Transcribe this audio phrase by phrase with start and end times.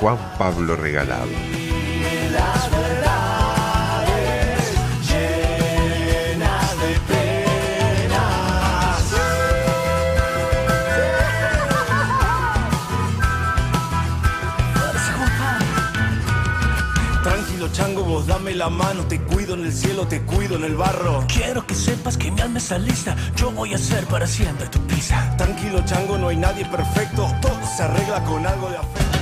[0.00, 1.26] Juan Pablo Regalado.
[17.22, 20.76] Tranquilo chango, vos dame la mano, te cuido en el cielo, te cuido en el
[20.76, 21.24] barro.
[21.26, 24.78] Quiero que sepas que mi alma está lista, yo voy a ser para siempre tu
[24.86, 25.34] pizza.
[25.38, 29.15] Tranquilo chango, no hay nadie perfecto, todo se arregla con algo de afecto.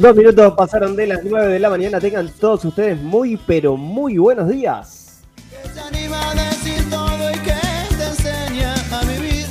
[0.00, 2.00] Dos minutos pasaron de las 9 de la mañana.
[2.00, 5.20] Tengan todos ustedes muy, pero muy buenos días.
[5.50, 9.44] Que se anima a decir todo y que te enseña a vivir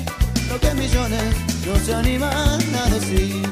[0.49, 1.35] lo que millones
[1.67, 3.47] no se animan a decir.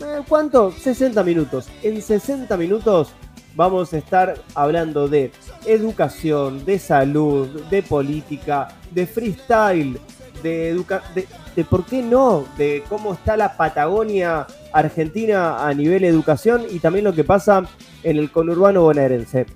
[0.00, 0.72] eh, ¿Cuánto?
[0.72, 1.68] 60 minutos.
[1.82, 3.12] En 60 minutos
[3.54, 5.32] vamos a estar hablando de
[5.66, 9.98] educación, de salud, de política, de freestyle,
[10.42, 10.74] de
[11.14, 11.26] de,
[11.56, 17.04] de por qué no, de cómo está la Patagonia Argentina a nivel educación y también
[17.04, 17.64] lo que pasa
[18.02, 19.46] en el conurbano bonaerense.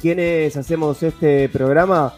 [0.00, 2.14] Quienes hacemos este programa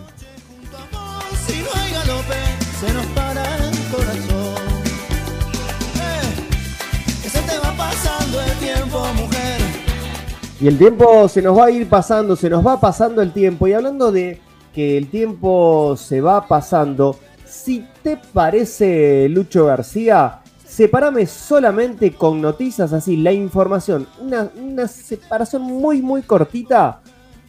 [10.60, 13.66] Y el tiempo se nos va a ir pasando, se nos va pasando el tiempo.
[13.66, 14.38] Y hablando de
[14.72, 22.92] que el tiempo se va pasando, si te parece, Lucho García, sepárame solamente con noticias
[22.92, 27.00] así, la información, una, una separación muy, muy cortita.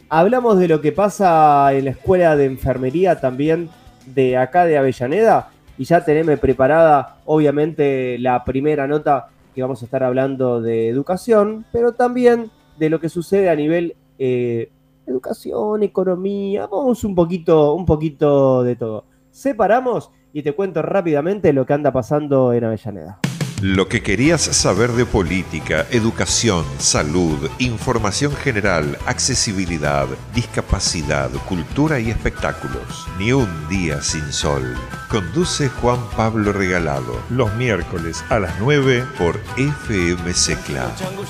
[0.08, 3.70] Hablamos de lo que pasa en la escuela de enfermería también
[4.06, 5.48] de acá de Avellaneda.
[5.76, 11.64] Y ya teneme preparada, obviamente, la primera nota que vamos a estar hablando de educación,
[11.72, 14.70] pero también de lo que sucede a nivel eh,
[15.06, 19.04] educación, economía, vamos un poquito, un poquito de todo.
[19.30, 23.20] Separamos y te cuento rápidamente lo que anda pasando en Avellaneda.
[23.60, 33.06] Lo que querías saber de política, educación, salud, información general, accesibilidad, discapacidad, cultura y espectáculos.
[33.18, 34.74] Ni un día sin sol.
[35.08, 40.92] Conduce Juan Pablo Regalado los miércoles a las 9 por FM Secla.
[40.96, 41.24] Chango,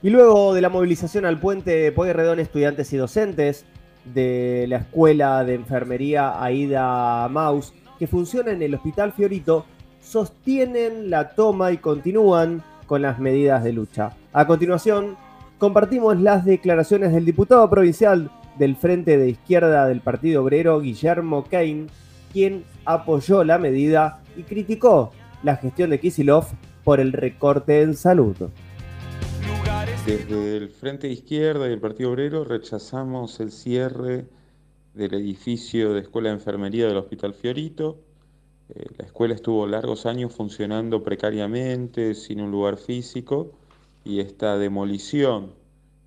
[0.00, 3.64] Y luego de la movilización al puente Pueyrredón, estudiantes y docentes
[4.04, 9.66] de la Escuela de Enfermería Aida Maus, que funciona en el Hospital Fiorito,
[10.00, 14.16] sostienen la toma y continúan con las medidas de lucha.
[14.32, 15.16] A continuación,
[15.58, 21.88] compartimos las declaraciones del diputado provincial del Frente de Izquierda del Partido Obrero, Guillermo Kane,
[22.32, 25.10] quien apoyó la medida y criticó
[25.42, 26.46] la gestión de Kisilov
[26.84, 28.36] por el recorte en salud.
[30.08, 34.24] Desde el Frente Izquierda y el Partido Obrero rechazamos el cierre
[34.94, 37.98] del edificio de Escuela de Enfermería del Hospital Fiorito.
[38.70, 43.50] Eh, la escuela estuvo largos años funcionando precariamente, sin un lugar físico,
[44.02, 45.52] y esta demolición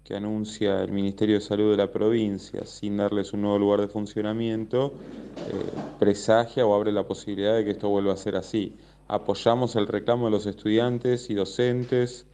[0.03, 3.87] que anuncia el Ministerio de Salud de la provincia sin darles un nuevo lugar de
[3.87, 4.95] funcionamiento,
[5.37, 8.75] eh, presagia o abre la posibilidad de que esto vuelva a ser así.
[9.07, 12.25] Apoyamos el reclamo de los estudiantes y docentes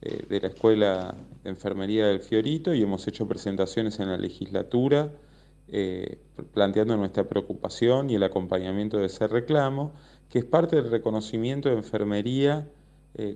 [0.00, 5.10] eh, de la Escuela de Enfermería del Fiorito y hemos hecho presentaciones en la legislatura
[5.68, 6.18] eh,
[6.54, 9.92] planteando nuestra preocupación y el acompañamiento de ese reclamo,
[10.30, 12.68] que es parte del reconocimiento de enfermería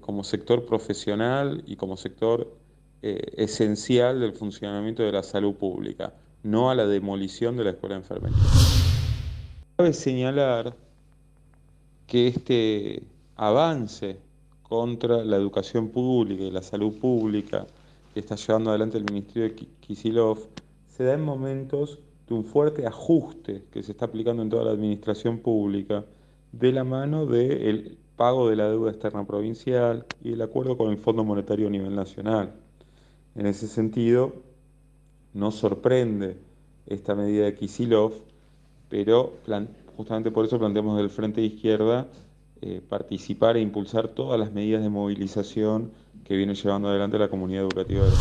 [0.01, 2.55] como sector profesional y como sector
[3.05, 6.15] eh, esencial del funcionamiento de la salud pública,
[6.45, 8.39] no a la demolición de la escuela de enfermería.
[9.77, 10.77] Cabe señalar
[12.07, 13.03] que este
[13.35, 14.21] avance
[14.73, 17.67] contra la educación pública y la salud pública
[18.15, 20.49] que está llevando adelante el Ministerio de Kisilov
[20.87, 24.71] se da en momentos de un fuerte ajuste que se está aplicando en toda la
[24.71, 26.07] administración pública
[26.53, 30.97] de la mano del pago de la deuda externa provincial y el acuerdo con el
[30.97, 32.55] Fondo Monetario a nivel nacional.
[33.35, 34.33] En ese sentido,
[35.35, 36.39] no sorprende
[36.87, 38.15] esta medida de Kisilov,
[38.89, 39.35] pero
[39.99, 42.09] justamente por eso planteamos del Frente de Izquierda
[42.65, 45.91] eh, participar e impulsar todas las medidas de movilización
[46.25, 48.13] que viene llevando adelante la comunidad educativa de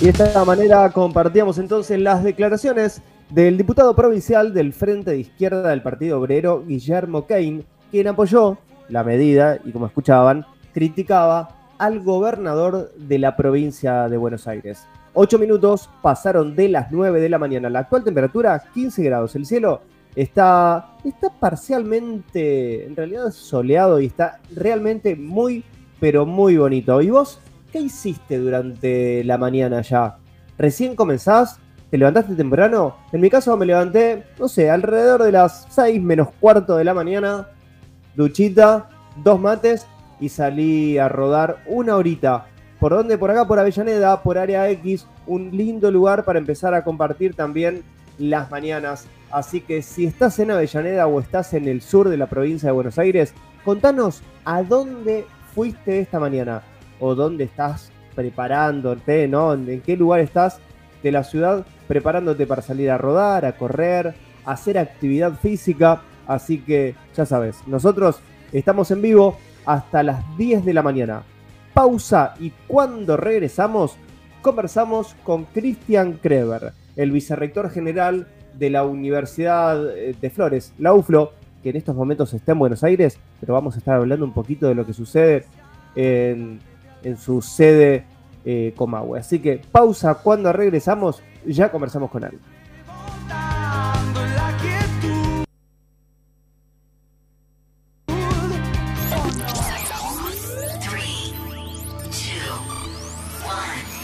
[0.00, 3.00] Y de esta manera compartíamos entonces las declaraciones
[3.30, 7.62] del diputado provincial del Frente de Izquierda del Partido Obrero, Guillermo Kane,
[7.92, 8.58] quien apoyó
[8.88, 10.44] la medida y como escuchaban,
[10.74, 14.84] criticaba al gobernador de la provincia de Buenos Aires.
[15.14, 17.70] Ocho minutos pasaron de las 9 de la mañana.
[17.70, 19.36] La actual temperatura 15 grados.
[19.36, 19.80] El cielo
[20.14, 25.64] está, está parcialmente, en realidad soleado y está realmente muy,
[26.00, 27.00] pero muy bonito.
[27.02, 27.40] ¿Y vos
[27.72, 30.18] qué hiciste durante la mañana ya?
[30.56, 31.60] ¿Recién comenzás?
[31.90, 32.96] ¿Te levantaste temprano?
[33.12, 36.92] En mi caso me levanté, no sé, alrededor de las 6 menos cuarto de la
[36.92, 37.48] mañana.
[38.14, 38.90] Duchita,
[39.22, 39.86] dos mates
[40.20, 42.46] y salí a rodar una horita.
[42.80, 43.18] ¿Por dónde?
[43.18, 47.82] Por acá, por Avellaneda, por Área X, un lindo lugar para empezar a compartir también
[48.18, 49.06] las mañanas.
[49.30, 52.72] Así que si estás en Avellaneda o estás en el sur de la provincia de
[52.72, 53.34] Buenos Aires,
[53.64, 56.62] contanos a dónde fuiste esta mañana
[57.00, 59.52] o dónde estás preparándote, ¿no?
[59.52, 60.60] ¿En qué lugar estás
[61.02, 64.14] de la ciudad preparándote para salir a rodar, a correr,
[64.44, 66.02] a hacer actividad física?
[66.26, 68.20] Así que ya sabes, nosotros
[68.52, 71.22] estamos en vivo hasta las 10 de la mañana.
[71.74, 73.96] Pausa y cuando regresamos
[74.40, 78.26] conversamos con Cristian Kreber, el vicerrector general
[78.58, 81.32] de la Universidad eh, de Flores, la UFLO,
[81.62, 84.66] que en estos momentos está en Buenos Aires, pero vamos a estar hablando un poquito
[84.66, 85.44] de lo que sucede
[85.94, 86.60] en,
[87.18, 88.04] su sede
[88.44, 89.18] eh, Comahue.
[89.18, 92.38] Así que pausa, cuando regresamos ya conversamos con él.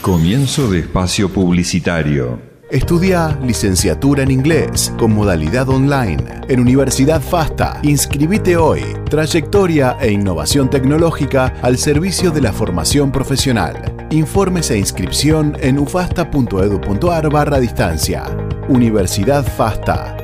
[0.00, 2.53] Comienzo de espacio publicitario.
[2.74, 7.78] Estudia licenciatura en inglés con modalidad online en Universidad FASTA.
[7.84, 8.82] Inscribite hoy.
[9.08, 14.08] Trayectoria e innovación tecnológica al servicio de la formación profesional.
[14.10, 18.24] Informes e inscripción en ufasta.edu.ar barra distancia.
[18.68, 20.23] Universidad FASTA.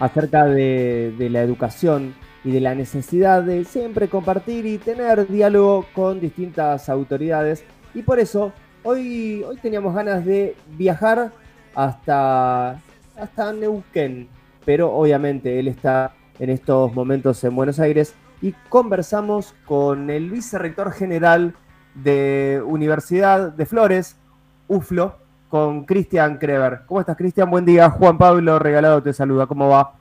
[0.00, 5.84] acerca de, de la educación y de la necesidad de siempre compartir y tener diálogo
[5.92, 7.62] con distintas autoridades.
[7.92, 11.30] Y por eso hoy, hoy teníamos ganas de viajar
[11.74, 12.80] hasta,
[13.18, 14.28] hasta Neuquén,
[14.64, 20.92] pero obviamente él está en estos momentos en Buenos Aires y conversamos con el vicerrector
[20.92, 21.54] general
[21.94, 24.16] de Universidad de Flores,
[24.68, 26.80] UFLO, con Cristian Kreber.
[26.86, 27.50] ¿Cómo estás, Cristian?
[27.50, 27.90] Buen día.
[27.90, 29.46] Juan Pablo Regalado te saluda.
[29.46, 29.92] ¿Cómo va?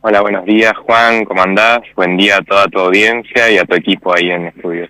[0.00, 1.80] Hola, buenos días Juan, ¿cómo andás?
[1.96, 4.88] Buen día a toda tu audiencia y a tu equipo ahí en estudios.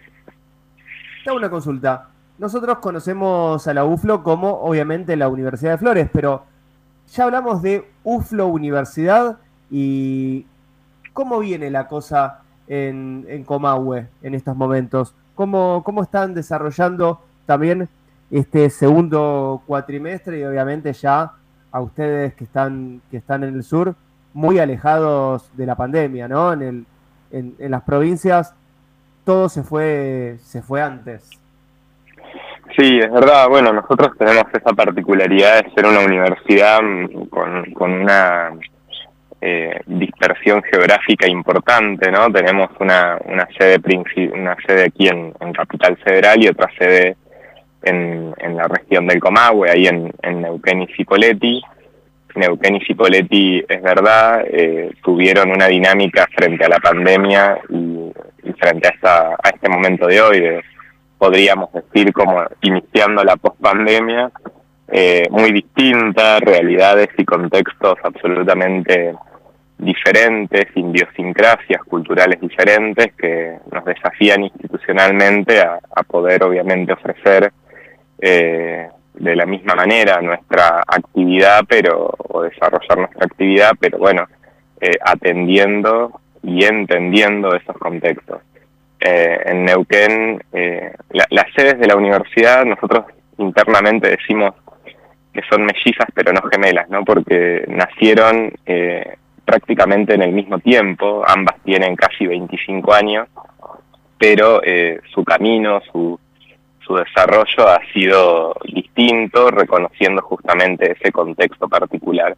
[1.25, 2.09] Te hago una consulta.
[2.37, 6.45] Nosotros conocemos a la UFLO como, obviamente, la Universidad de Flores, pero
[7.11, 9.38] ya hablamos de UFLO Universidad
[9.71, 10.45] y
[11.15, 15.15] cómo viene la cosa en, en Comahue en estos momentos.
[15.35, 17.88] ¿Cómo, ¿Cómo están desarrollando también
[18.31, 21.33] este segundo cuatrimestre y obviamente ya
[21.71, 23.95] a ustedes que están, que están en el sur,
[24.33, 26.53] muy alejados de la pandemia, ¿no?
[26.53, 26.87] En, el,
[27.59, 28.55] en, las provincias
[29.25, 31.29] todo se fue, se fue antes.
[32.77, 33.49] Sí, es verdad.
[33.49, 36.79] Bueno, nosotros tenemos esa particularidad de ser una universidad
[37.31, 38.51] con, con una
[39.41, 42.31] eh, dispersión geográfica importante, ¿no?
[42.31, 43.81] Tenemos una, una sede
[44.33, 47.17] una sede aquí en Capital Federal y otra sede
[47.83, 51.63] en, en la región del Comahue, ahí en, Neuquén y Cipolletti.
[52.35, 58.13] Neuquén y Cipolletti, es verdad, eh, tuvieron una dinámica frente a la pandemia y,
[58.59, 60.61] frente a, esta, a este momento de hoy,
[61.17, 64.31] podríamos decir como iniciando la pospandemia,
[64.91, 69.15] eh, muy distinta, realidades y contextos absolutamente
[69.77, 77.53] diferentes, idiosincrasias culturales diferentes que nos desafían institucionalmente a poder obviamente ofrecer
[78.21, 84.27] eh, de la misma manera nuestra actividad, pero o desarrollar nuestra actividad, pero bueno,
[84.81, 88.41] eh, atendiendo y entendiendo esos contextos.
[89.01, 93.05] Eh, en Neuquén, eh, la- las sedes de la universidad, nosotros
[93.39, 94.55] internamente decimos
[95.33, 97.05] que son mellizas pero no gemelas, ¿no?
[97.05, 103.29] Porque nacieron eh, prácticamente en el mismo tiempo, ambas tienen casi 25 años,
[104.19, 106.19] pero eh, su camino, su,
[106.88, 112.35] su desarrollo ha sido distinto, reconociendo justamente ese contexto particular.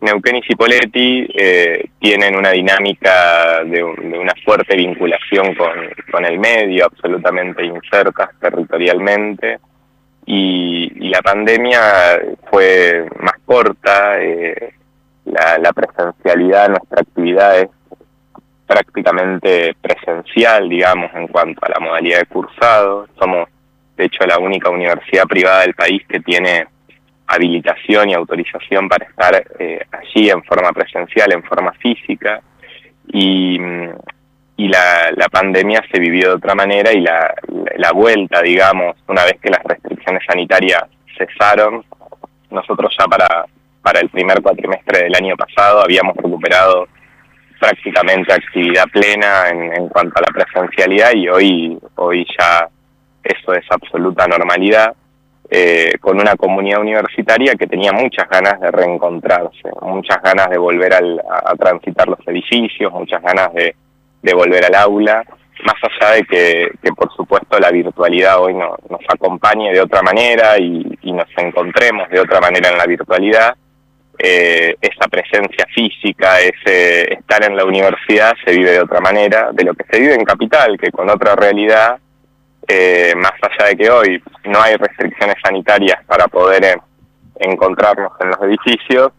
[0.00, 6.38] Neuquén y Cipolletti eh, tienen una dinámica de, un- de una fuerte vinculación con, el
[6.38, 9.58] medio, absolutamente insertas territorialmente,
[10.26, 11.80] y, la pandemia
[12.50, 14.74] fue más corta, eh,
[15.24, 17.68] la, la presencialidad de nuestra actividad es
[18.66, 23.08] prácticamente presencial, digamos, en cuanto a la modalidad de cursado.
[23.18, 23.48] Somos,
[23.98, 26.68] de hecho, la única universidad privada del país que tiene
[27.26, 32.40] habilitación y autorización para estar eh, allí en forma presencial, en forma física.
[33.08, 33.58] Y,
[34.56, 37.34] y la, la pandemia se vivió de otra manera y la,
[37.76, 40.84] la vuelta, digamos, una vez que las restricciones sanitarias
[41.16, 41.84] cesaron,
[42.50, 43.46] nosotros ya para,
[43.82, 46.86] para el primer cuatrimestre del año pasado habíamos recuperado
[47.58, 52.68] prácticamente actividad plena en, en cuanto a la presencialidad y hoy, hoy ya
[53.22, 54.94] eso es absoluta normalidad,
[55.50, 60.92] eh, con una comunidad universitaria que tenía muchas ganas de reencontrarse, muchas ganas de volver
[60.94, 63.74] al- a, transitar los edificios, muchas ganas de,
[64.22, 65.24] de volver al aula,
[65.64, 70.02] más allá de que, que por supuesto la virtualidad hoy no- nos acompañe de otra
[70.02, 73.56] manera y, y nos encontremos de otra manera en la virtualidad,
[74.18, 79.64] eh, esa presencia física, ese estar en la universidad se vive de otra manera, de
[79.64, 81.98] lo que se vive en Capital, que con otra realidad,
[82.68, 86.76] eh, más allá de que hoy no hay restricciones sanitarias para poder eh,
[87.40, 89.12] encontrarnos en los edificios,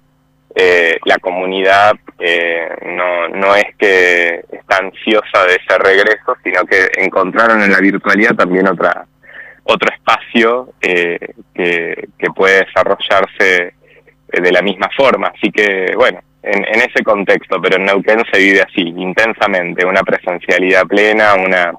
[0.55, 6.89] eh, la comunidad eh, no, no es que está ansiosa de ese regreso, sino que
[6.97, 9.05] encontraron en la virtualidad también otra
[9.63, 11.19] otro espacio eh,
[11.53, 13.73] que, que puede desarrollarse
[14.31, 15.27] eh, de la misma forma.
[15.27, 20.01] Así que, bueno, en, en ese contexto, pero en Neuquén se vive así, intensamente, una
[20.01, 21.73] presencialidad plena, una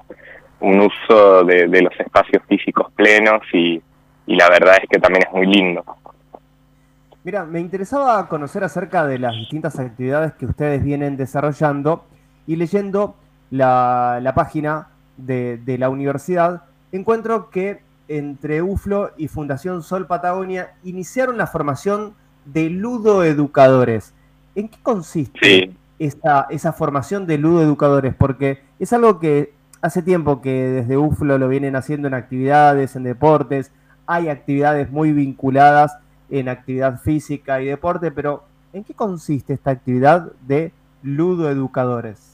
[0.61, 3.81] un uso de, de los espacios físicos plenos y,
[4.25, 5.83] y la verdad es que también es muy lindo.
[7.23, 12.05] Mira, me interesaba conocer acerca de las distintas actividades que ustedes vienen desarrollando
[12.47, 13.15] y leyendo
[13.51, 14.87] la, página
[15.17, 22.15] de, de, la universidad, encuentro que entre UFLO y Fundación Sol Patagonia iniciaron la formación
[22.45, 24.13] de ludoeducadores.
[24.55, 28.15] ¿En qué consiste esa, esa formación de ludoeducadores?
[28.15, 33.03] Porque es algo que hace tiempo que desde UFLO lo vienen haciendo en actividades, en
[33.03, 33.71] deportes,
[34.07, 35.97] hay actividades muy vinculadas
[36.29, 40.71] en actividad física y deporte, pero ¿en qué consiste esta actividad de
[41.03, 42.31] ludoeducadores?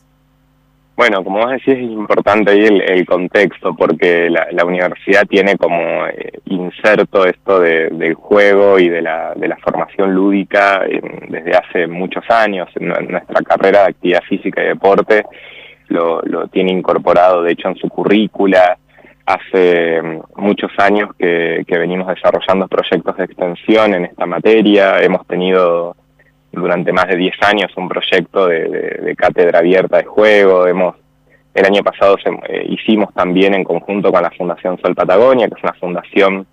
[0.98, 6.40] Bueno, como vos decís, es importante ahí el, contexto, porque la, universidad tiene como eh,
[6.46, 10.82] inserto esto del juego y de la, de la formación lúdica
[11.30, 12.68] desde hace muchos años.
[12.76, 15.24] En, nuestra carrera de actividad física y deporte
[15.90, 18.78] lo, tiene incorporado, de hecho, en su currícula.
[19.26, 25.00] Hace mm, muchos años que, venimos desarrollando proyectos de extensión en esta materia.
[25.02, 25.96] Hemos tenido
[26.52, 30.66] durante más de 10 años un proyecto de, cátedra abierta de juego.
[30.68, 30.96] Hemos,
[31.54, 32.18] el año pasado
[32.48, 36.48] eh, hicimos también en conjunto con la Fundación Sol Patagonia, que es una fundación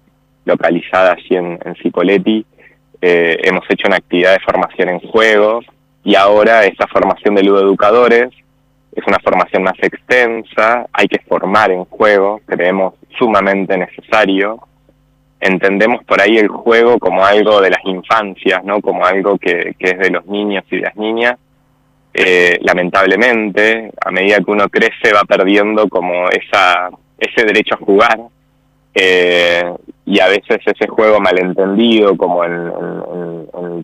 [0.45, 2.45] localizada allí en, en.
[3.07, 5.61] Eh, hemos hecho una actividad de formación en juego
[6.05, 8.31] y ahora esta formación de ludoeducadores
[8.95, 14.61] es una formación más extensa, hay que formar en juego, creemos sumamente necesario
[15.45, 18.81] entendemos por ahí el juego como algo de las infancias, ¿no?
[18.81, 21.37] Como algo que, es de los niños y las niñas.
[22.15, 28.21] Eh, lamentablemente, a medida que uno crece va perdiendo como esa, ese derecho a jugar.
[28.95, 29.71] Eh,
[30.07, 32.73] y a veces ese juego malentendido, como en,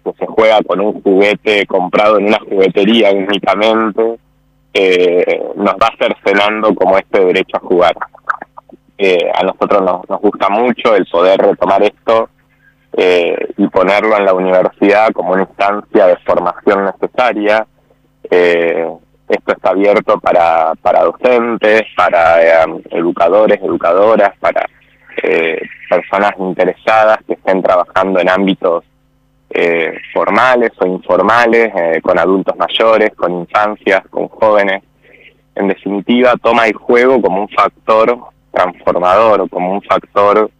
[0.02, 4.18] que se juega con un juguete comprado en una juguetería únicamente,
[4.72, 7.96] eh, nos va cercenando como este derecho a jugar
[9.34, 12.28] a nosotros nos, gusta mucho el poder retomar esto
[12.92, 17.66] eh, y ponerlo en la universidad como una instancia de formación necesaria.
[18.30, 18.86] Eh,
[19.28, 24.68] esto está abierto para, para docentes, para eh, educadores, educadoras, para
[25.88, 28.84] personas interesadas que estén trabajando en ámbitos
[30.14, 34.82] formales o informales, con adultos mayores, con infancias, con jóvenes.
[35.54, 38.18] En definitiva, toma el juego como un factor
[38.50, 40.50] transformador, como un factor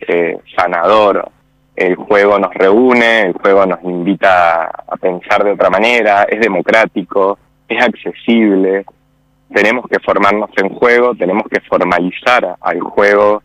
[0.00, 1.30] eh, sanador.
[1.76, 7.38] El juego nos reúne, el juego nos invita a pensar de otra manera, es democrático,
[7.68, 8.84] es accesible.
[9.52, 13.42] Tenemos que formarnos en juego, tenemos que formalizar al juego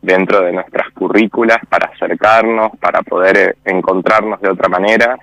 [0.00, 5.18] dentro de nuestras currículas para acercarnos, para poder eh, encontrarnos de otra manera.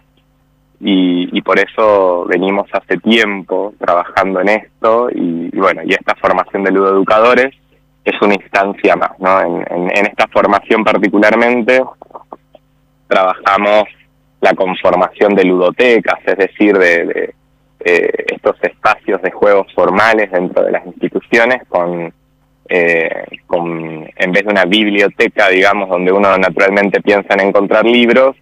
[0.79, 6.71] Y, por eso venimos hace tiempo trabajando en esto y, bueno, y esta formación de
[6.71, 7.55] ludoeducadores
[8.03, 9.11] es una instancia más.
[9.19, 9.41] ¿no?
[9.41, 11.81] En, esta formación particularmente
[13.07, 13.83] trabajamos
[14.41, 17.33] la conformación de ludotecas, es decir, de,
[17.79, 22.11] estos espacios de juegos formales dentro de las instituciones con,
[22.67, 28.35] eh, con, en vez de una biblioteca, digamos, donde uno naturalmente piensa en encontrar libros,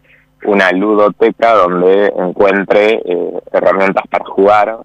[0.45, 4.77] una ludoteca donde encuentre eh, herramientas para jugar,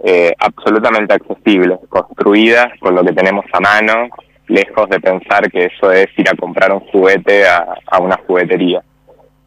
[0.00, 4.08] eh, absolutamente accesibles, construidas con lo que tenemos a mano,
[4.48, 8.82] lejos de pensar que eso es ir a comprar un juguete a, una juguetería.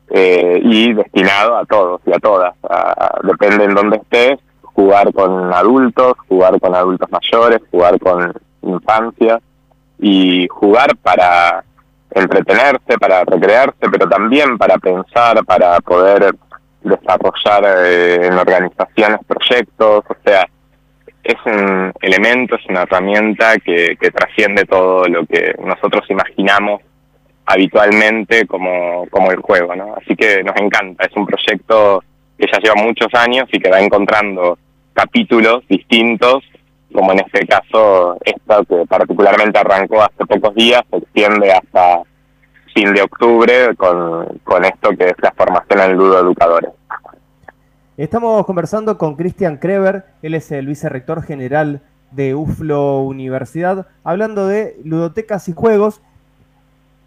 [0.09, 2.55] Eh, y destinado a todos y a todas,
[3.23, 8.33] depende en dónde estés, jugar con adultos, jugar con adultos mayores, jugar con
[8.69, 9.39] infancia
[9.99, 11.63] y jugar para
[12.11, 16.35] entretenerse, para recrearse, pero también para pensar, para poder
[16.81, 20.47] desarrollar eh, en organizaciones proyectos, o sea,
[21.23, 26.81] es un elemento, es una herramienta que, que trasciende todo lo que nosotros imaginamos
[27.45, 29.95] habitualmente como, como el juego, ¿no?
[29.95, 32.03] Así que nos encanta, es un proyecto
[32.37, 34.57] que ya lleva muchos años y que va encontrando
[34.93, 36.43] capítulos distintos,
[36.97, 42.01] como en este caso esto que particularmente arrancó hace pocos días, se extiende hasta
[42.73, 46.71] fin de octubre con, con esto que es la formación en ludoeducadores.
[47.97, 54.75] Estamos conversando con Cristian Kreber, él es el vicerrector general de UFLO Universidad, hablando de
[54.83, 56.01] ludotecas y juegos.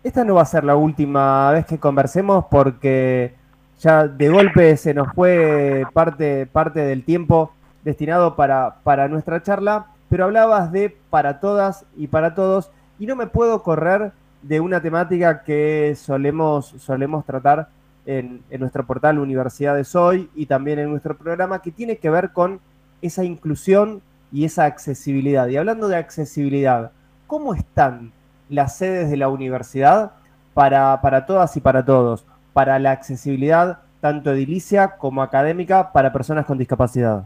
[0.05, 3.35] Esta no va a ser la última vez que conversemos porque
[3.81, 9.87] ya de golpe se nos fue parte, parte del tiempo destinado para, para nuestra charla,
[10.09, 14.13] pero hablabas de para todas y para todos y no me puedo correr
[14.43, 17.69] de una temática que solemos, solemos tratar
[18.07, 22.61] en, nuestro portal Universidades Hoy y también en nuestro programa que tiene que ver con
[23.03, 25.49] esa inclusión y esa accesibilidad.
[25.49, 26.93] Y hablando de accesibilidad,
[27.27, 28.13] ¿cómo están
[28.49, 30.13] las sedes de la universidad
[30.55, 32.25] para, para todas y para todos?
[32.53, 37.25] Para la accesibilidad tanto edilicia como académica para personas con discapacidad.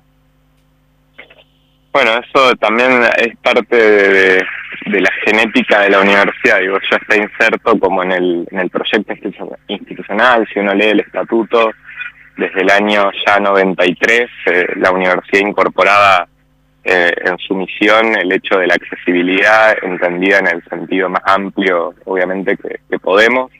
[1.94, 4.44] Bueno, eso también es parte de,
[5.00, 6.58] la genética de la universidad.
[6.58, 9.14] Digo, ya está inserto como en el, proyecto
[9.68, 10.44] institucional.
[10.52, 11.70] Si uno lee el estatuto,
[12.36, 16.26] desde el año ya 93, eh, la universidad incorporaba
[16.82, 21.94] eh, en su misión el hecho de la accesibilidad, entendida en el sentido más amplio,
[22.06, 23.52] obviamente, que, podemos,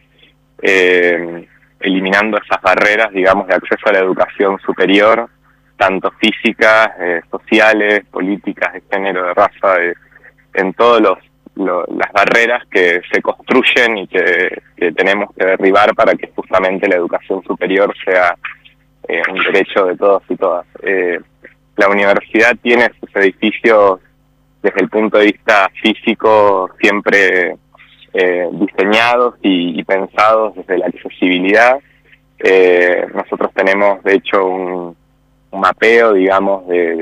[0.61, 1.47] eh,
[1.79, 5.31] eliminando esas barreras, digamos, de acceso a la educación superior
[5.77, 9.77] tanto físicas, eh, sociales, políticas, de género, de raza,
[10.55, 11.03] en todas
[11.57, 14.63] las barreras que se construyen y que,
[14.97, 18.37] tenemos que derribar para que justamente la educación superior sea
[19.09, 20.67] eh, un derecho de todos y todas.
[20.83, 21.19] Eh,
[21.77, 24.01] la universidad tiene sus edificios
[24.63, 27.57] desde el punto de vista físico siempre
[28.53, 31.81] diseñados y, y, pensados desde la accesibilidad.
[33.13, 34.97] nosotros tenemos, de hecho, un,
[35.55, 36.97] un mapeo, digamos, de,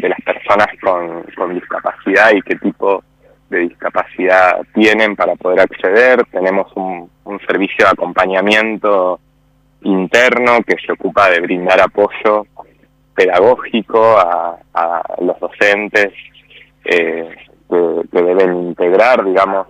[0.00, 3.04] de, las personas con, con, discapacidad y qué tipo
[3.50, 6.24] de discapacidad tienen para poder acceder.
[6.30, 9.20] Tenemos un, un servicio de acompañamiento
[9.82, 12.46] interno que se ocupa de brindar apoyo
[13.14, 16.12] pedagógico a, a los docentes
[16.84, 17.28] eh,
[17.68, 19.66] que, deben integrar, digamos,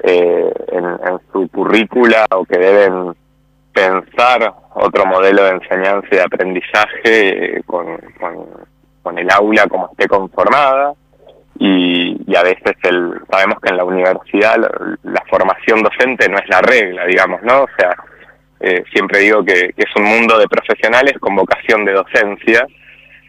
[0.00, 3.14] eh, en, en, su currícula o que deben
[3.72, 7.98] pensar otro modelo de enseñanza y de aprendizaje con,
[9.02, 10.94] con, el aula como esté conformada
[11.58, 14.56] y, y, a veces el, sabemos que en la universidad
[15.02, 17.62] la, formación docente no es la regla, digamos, ¿no?
[17.62, 17.94] O sea,
[18.60, 22.66] eh, siempre digo que, es un mundo de profesionales con vocación de docencia,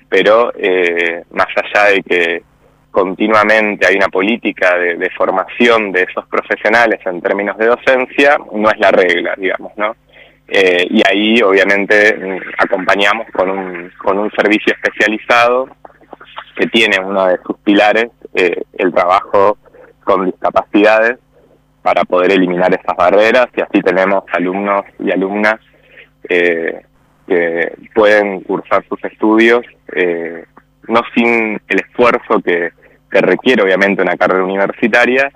[0.09, 2.43] pero eh, más allá de que
[2.89, 8.79] continuamente hay una política de formación de esos profesionales en términos de docencia, no es
[8.79, 9.95] la regla, digamos, ¿no?
[10.47, 15.67] Eh, y ahí obviamente mm, acompañamos con un, con un servicio especializado
[16.55, 19.57] que tiene uno de sus pilares eh, el trabajo
[20.03, 21.17] con discapacidades
[21.81, 23.47] para poder eliminar esas barreras.
[23.55, 25.55] Y así tenemos alumnos y alumnas
[26.29, 26.81] eh,
[27.27, 29.65] que pueden cursar sus estudios
[30.87, 32.71] no sin el esfuerzo que,
[33.11, 35.31] que requiere obviamente una carrera universitaria,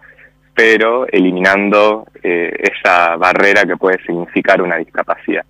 [0.59, 5.45] pero eliminando eh, esa barrera que puede significar una discapacidad.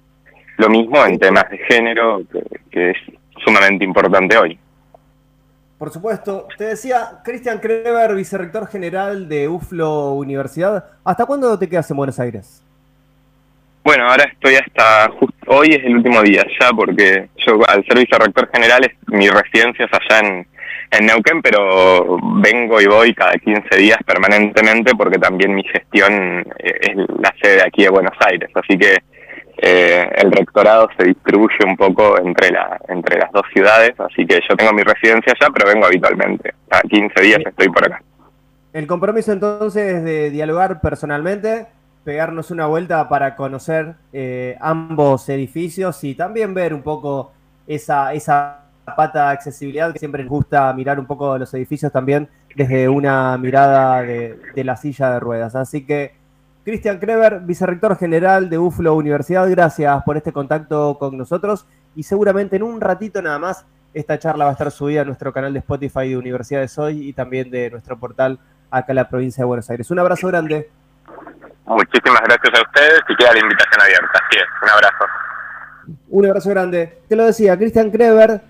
[0.58, 2.22] Lo mismo en temas de género,
[2.70, 2.98] que, es
[3.44, 4.60] sumamente importante hoy.
[5.80, 6.48] Por supuesto.
[6.56, 10.86] Te decía, Cristian Kreber, vicerrector general de UFLO Universidad.
[11.04, 12.62] ¿Hasta cuándo te quedas en Buenos Aires?
[13.84, 15.10] Bueno, ahora estoy hasta
[15.48, 19.86] hoy es el último día ya, porque yo al ser vicerrector general es, mi residencia
[19.86, 20.48] es allá en,
[20.92, 26.80] en Neuquén, pero vengo y voy cada 15 días permanentemente porque también mi gestión eh,
[26.82, 28.98] es la sede aquí de Buenos Aires, así que
[29.62, 34.40] eh, el rectorado se distribuye un poco entre, la, entre las dos ciudades, así que
[34.50, 38.02] yo tengo mi residencia allá, pero vengo habitualmente, cada 15 días estoy por acá.
[38.72, 41.68] El compromiso entonces es de dialogar personalmente,
[42.04, 47.34] pegarnos una vuelta para conocer eh, ambos edificios y también ver un poco
[47.68, 52.30] esa, esa pata de accesibilidad, que siempre nos gusta mirar un poco los edificios también
[52.56, 55.56] desde una mirada de, la silla de ruedas.
[55.56, 56.16] Así que,
[56.64, 62.58] Cristian Kreber, vicerrector general de UFLO Universidad, gracias por este contacto con nosotros y seguramente
[62.58, 65.60] en un ratito nada más esta charla va a estar subida a nuestro canal de
[65.60, 69.70] Spotify de Universidades Hoy y también de nuestro portal acá en la provincia de Buenos
[69.70, 69.90] Aires.
[69.90, 70.70] Un abrazo grande.
[71.66, 74.12] Muchísimas gracias a ustedes y queda la invitación abierta.
[74.14, 75.06] Así es, un abrazo.
[76.10, 77.00] Un abrazo grande.
[77.08, 78.42] Te lo decía, Cristian Kreber,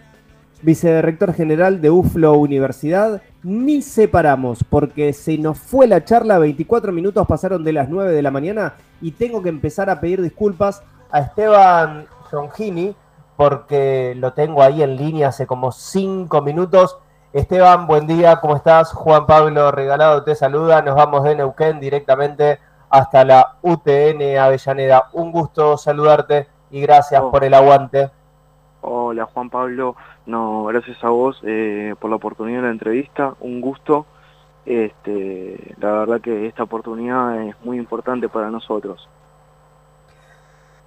[0.61, 3.21] vicerrector general de UFLO Universidad.
[3.43, 8.21] Ni separamos porque se nos fue la charla, 24 minutos pasaron de las 9 de
[8.21, 12.95] la mañana y tengo que empezar a pedir disculpas a Esteban Jongini
[13.37, 16.97] porque lo tengo ahí en línea hace como 5 minutos.
[17.31, 18.91] Esteban, buen día, ¿cómo estás?
[18.91, 25.09] Juan Pablo Regalado te saluda, nos vamos de Neuquén directamente hasta la UTN Avellaneda.
[25.13, 27.31] Un gusto saludarte y gracias oh.
[27.31, 28.09] por el aguante.
[28.81, 33.59] Hola Juan Pablo, no, gracias a vos eh, por la oportunidad de la entrevista, un
[33.59, 34.05] gusto.
[34.65, 39.09] Este, la verdad que esta oportunidad es muy importante para nosotros.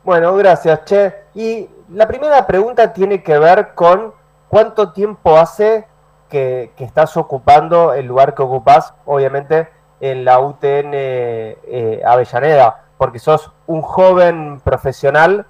[0.05, 1.15] Bueno, gracias, Che.
[1.35, 4.13] Y la primera pregunta tiene que ver con
[4.49, 5.87] cuánto tiempo hace
[6.29, 9.69] que, estás ocupando el lugar que ocupás, obviamente,
[10.01, 15.47] en la UTN eh, Avellaneda, porque sos un joven profesional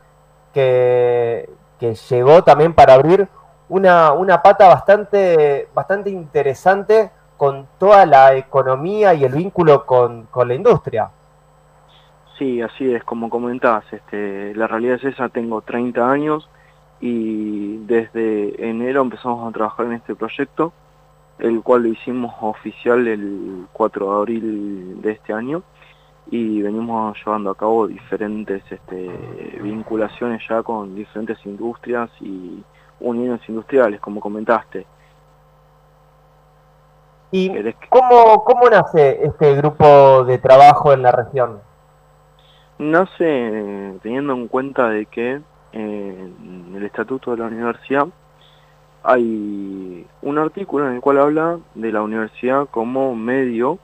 [0.53, 1.49] que,
[1.83, 3.27] que llegó también para abrir
[3.69, 10.55] una, una pata bastante, bastante interesante con toda la economía y el vínculo con, la
[10.55, 11.11] industria.
[12.39, 16.49] Sí, así es, como comentás, este, la realidad es esa, tengo 30 años
[17.01, 20.73] y desde enero empezamos a trabajar en este proyecto,
[21.41, 25.65] el cual lo hicimos oficial el 4 de abril de este año
[26.31, 29.09] y venimos llevando a cabo diferentes este,
[29.61, 32.63] vinculaciones ya con diferentes industrias y
[33.01, 34.87] uniones industriales, como comentaste.
[37.31, 37.51] ¿Y
[37.89, 41.61] cómo, cómo nace este grupo de trabajo en la región?
[42.79, 45.41] Nace teniendo en cuenta de que
[45.73, 48.07] en el estatuto de la universidad
[49.03, 53.79] hay un artículo en el cual habla de la universidad como medio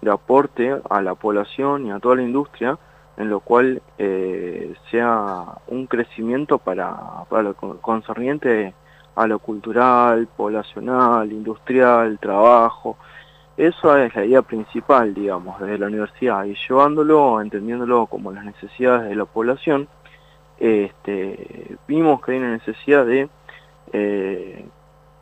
[0.00, 2.78] de aporte a la población y a toda la industria,
[3.16, 8.74] en lo cual eh, sea un crecimiento para, para lo concerniente
[9.14, 12.96] a lo cultural, poblacional, industrial, trabajo.
[13.56, 19.08] Eso es la idea principal, digamos, de la universidad, y llevándolo, entendiéndolo como las necesidades
[19.08, 19.86] de la población,
[20.58, 23.28] este, vimos que hay una necesidad de
[23.92, 24.66] eh,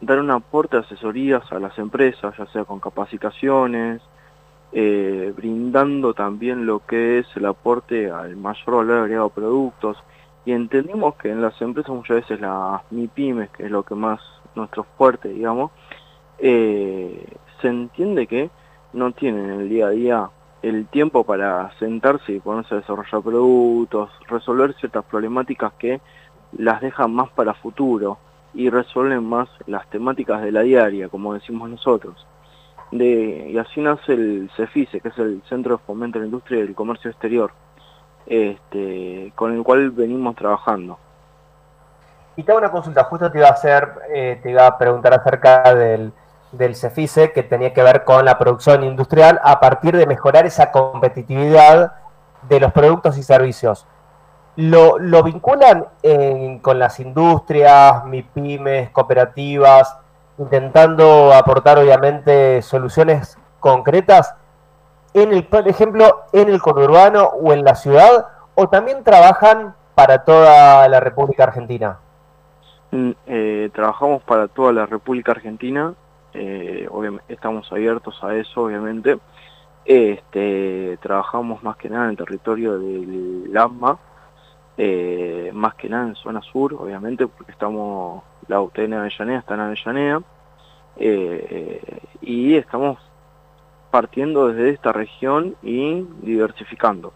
[0.00, 4.00] dar un aporte de asesorías a las empresas, ya sea con capacitaciones,
[4.72, 10.02] eh, brindando también lo que es el aporte al mayor valor agregado a productos,
[10.44, 14.20] y entendimos que en las empresas muchas veces las MIPIMES, que es lo que más
[14.54, 15.70] nuestro fuerte, digamos,
[16.38, 17.24] eh,
[17.60, 18.50] se entiende que
[18.92, 20.30] no tienen el día a día
[20.62, 26.00] el tiempo para sentarse y ponerse a desarrollar productos, resolver ciertas problemáticas que
[26.56, 28.18] las dejan más para futuro
[28.54, 32.26] y resuelven más las temáticas de la diaria, como decimos nosotros.
[32.92, 36.58] De, y así nace el CEFICE, que es el Centro de Fomento de la Industria
[36.58, 37.50] y del Comercio Exterior,
[38.26, 40.98] este, con el cual venimos trabajando.
[42.36, 45.74] Y tengo una consulta, justo te iba a hacer, eh, te iba a preguntar acerca
[45.74, 46.12] del,
[46.52, 50.70] del CEFICE que tenía que ver con la producción industrial a partir de mejorar esa
[50.70, 51.94] competitividad
[52.42, 53.86] de los productos y servicios.
[54.56, 55.86] ¿Lo, lo vinculan
[56.60, 59.96] con las industrias, MIPIMES, cooperativas,
[60.38, 64.34] intentando aportar obviamente soluciones concretas
[65.14, 70.24] en el, por ejemplo, en el conurbano o en la ciudad, o también trabajan para
[70.24, 71.98] toda la República Argentina?
[72.90, 75.94] Mm, eh, trabajamos para toda la República Argentina,
[76.34, 76.88] eh,
[77.28, 79.18] estamos abiertos a eso, obviamente.
[79.84, 83.98] Este, trabajamos más que nada en el territorio del ASMA,
[84.76, 89.60] eh, más que nada en zona sur, obviamente, porque estamos, la UTN Avellaneda está en
[89.60, 90.22] Avellaneda,
[92.20, 92.98] y estamos
[93.90, 97.12] partiendo desde esta región y diversificando.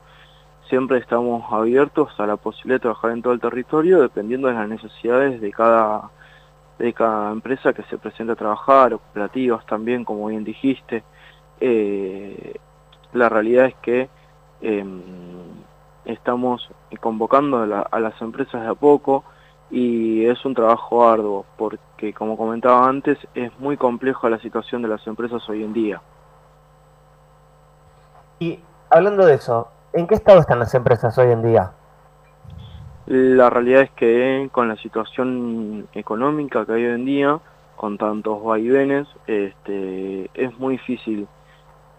[0.69, 4.69] Siempre estamos abiertos a la posibilidad de trabajar en todo el territorio dependiendo de las
[4.69, 6.11] necesidades de cada,
[6.79, 9.01] de cada empresa que se presenta a trabajar, o
[9.67, 11.03] también, como bien dijiste.
[11.61, 12.57] Eh,
[13.13, 14.11] la realidad es que
[14.61, 15.01] em,
[16.05, 16.69] estamos
[17.01, 19.25] convocando a, las empresas de a poco
[19.71, 24.89] y es un trabajo arduo porque, como comentaba antes, es muy complejo la situación de
[24.89, 26.01] las empresas hoy en día.
[28.39, 31.73] Y hablando de eso, ¿en qué estado están las empresas hoy en día?
[33.07, 37.39] La realidad es que con la situación económica que hay hoy en día,
[37.77, 41.29] con tantos vaivenes, este, es muy difícil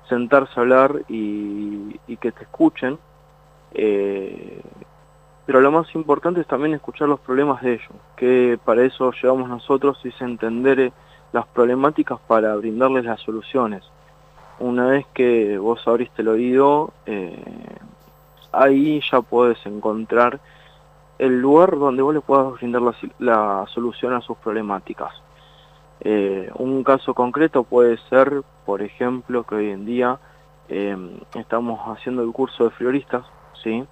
[0.09, 2.97] sentarse a hablar y, que te escuchen,
[3.73, 4.61] eh,
[5.47, 9.49] pero lo más importante es también escuchar los problemas de ellos, que para eso llevamos
[9.49, 10.91] nosotros es entender
[11.31, 13.83] las problemáticas para brindarles las soluciones
[14.59, 17.43] una vez que vos abriste el oído, eh,
[18.51, 20.39] ahí ya puedes encontrar
[21.19, 22.81] el lugar donde vos le puedas brindar
[23.19, 25.11] la, solución a sus problemáticas.
[25.99, 30.19] Eh, un caso concreto puede ser, por ejemplo, que hoy en día
[31.33, 33.25] estamos haciendo el curso de floristas,
[33.63, 33.85] ¿sí?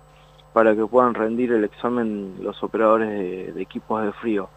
[0.55, 4.47] Para que puedan rendir el examen los operadores de, equipos de frío,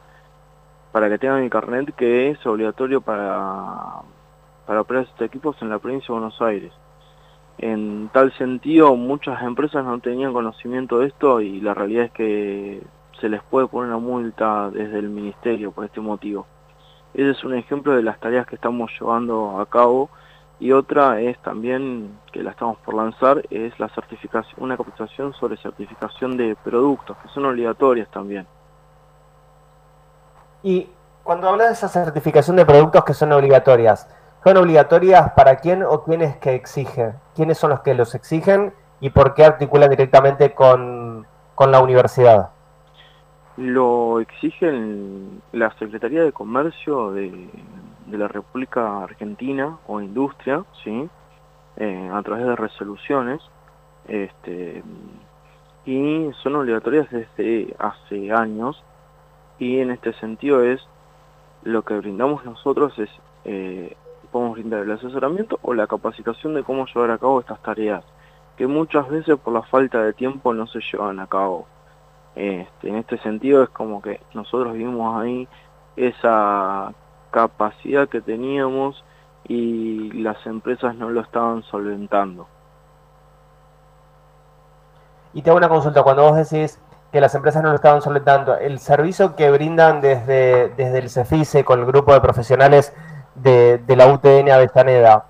[0.92, 4.02] para que tengan el carnet que es obligatorio para
[4.64, 6.72] para operar estos equipos en la provincia de Buenos Aires.
[7.58, 12.80] En tal sentido, muchas empresas no tenían conocimiento de esto y la realidad es que
[13.20, 16.46] se les puede poner una multa desde el ministerio por este motivo.
[17.12, 20.10] Ese es un ejemplo de las tareas que estamos llevando a cabo
[20.60, 25.56] y otra es también, que la estamos por lanzar, es la certificación, una capacitación sobre
[25.56, 28.46] certificación de productos, que son obligatorias también.
[30.62, 30.88] Y
[31.22, 34.08] cuando hablas de esa certificación de productos que son obligatorias,
[34.44, 37.14] ¿Son obligatorias para quién o quiénes que exigen?
[37.34, 41.26] ¿Quiénes son los que los exigen y por qué articulan directamente con,
[41.58, 42.50] la universidad?
[43.56, 47.50] Lo exigen la Secretaría de Comercio de,
[48.16, 51.10] la República Argentina o Industria, ¿sí?
[51.76, 53.40] Eh, a través de resoluciones,
[54.08, 54.82] este,
[55.84, 58.82] y son obligatorias desde hace años
[59.58, 60.80] y en este sentido es
[61.62, 63.08] lo que brindamos nosotros es
[63.44, 63.96] eh,
[64.30, 68.04] podemos brindar el asesoramiento o la capacitación de cómo llevar a cabo estas tareas
[68.56, 71.66] que muchas veces por la falta de tiempo no se llevan a cabo
[72.34, 75.48] este, en este sentido es como que nosotros vimos ahí
[75.96, 76.92] esa
[77.30, 79.04] capacidad que teníamos
[79.46, 82.46] y las empresas no lo estaban solventando.
[85.34, 86.80] Y te hago una consulta, cuando vos decís
[87.12, 91.64] que las empresas no lo estaban solventando, el servicio que brindan desde, desde el CEFICE
[91.64, 92.94] con el grupo de profesionales
[93.34, 95.26] de, la UTN Avellaneda,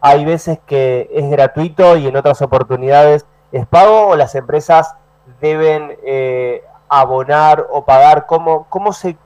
[0.00, 4.94] hay veces que es gratuito y en otras oportunidades es pago o las empresas
[5.40, 8.26] deben eh, abonar o pagar?
[8.26, 9.16] ¿Cómo, ¿Cómo se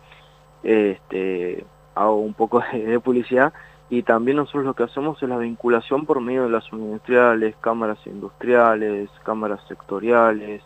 [0.63, 3.53] este, hago un poco de, publicidad
[3.89, 8.05] y también nosotros lo que hacemos es la vinculación por medio de las industriales, cámaras
[8.05, 10.61] industriales, cámaras sectoriales,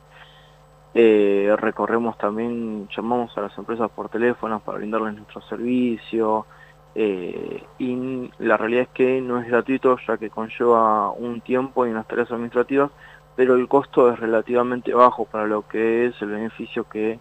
[0.94, 6.48] eh, recorremos también, llamamos a las empresas por teléfono para brindarles nuestro servicio
[6.96, 11.92] eh, y la realidad es que no es gratuito ya que conlleva un tiempo y
[11.92, 12.92] unas tareas administrativas,
[13.36, 17.20] pero el costo es relativamente bajo para lo que es el beneficio que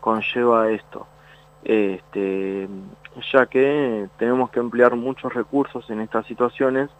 [0.00, 1.06] conlleva esto.
[1.64, 2.68] Este,
[3.32, 6.90] ya que tenemos que emplear muchos recursos en estas situaciones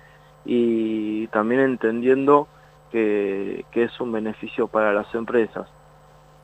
[0.44, 2.48] y también entendiendo
[2.90, 5.68] que, que es un beneficio para las empresas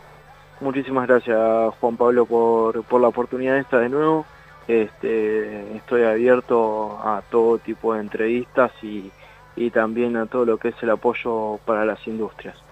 [0.60, 1.38] Muchísimas gracias,
[1.80, 4.26] Juan Pablo, por, por la oportunidad esta de nuevo.
[4.68, 9.12] Este, estoy abierto a todo tipo de entrevistas y,
[9.56, 12.65] y también a todo lo que es el apoyo para las industrias.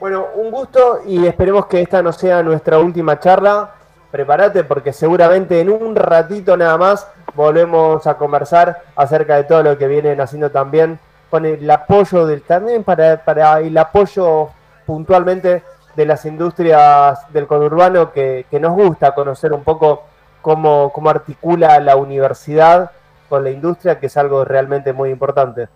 [0.00, 3.70] Bueno, un gusto y esperemos que esta no sea nuestra última charla.
[4.12, 9.76] Prepárate porque seguramente en un ratito nada más volvemos a conversar acerca de todo lo
[9.76, 14.50] que vienen haciendo también con el apoyo del también para, para el apoyo
[14.86, 15.64] puntualmente
[15.96, 20.04] de las industrias del conurbano que, que nos gusta conocer un poco
[20.42, 22.92] cómo, cómo articula la universidad
[23.28, 25.68] con la industria, que es algo realmente muy importante.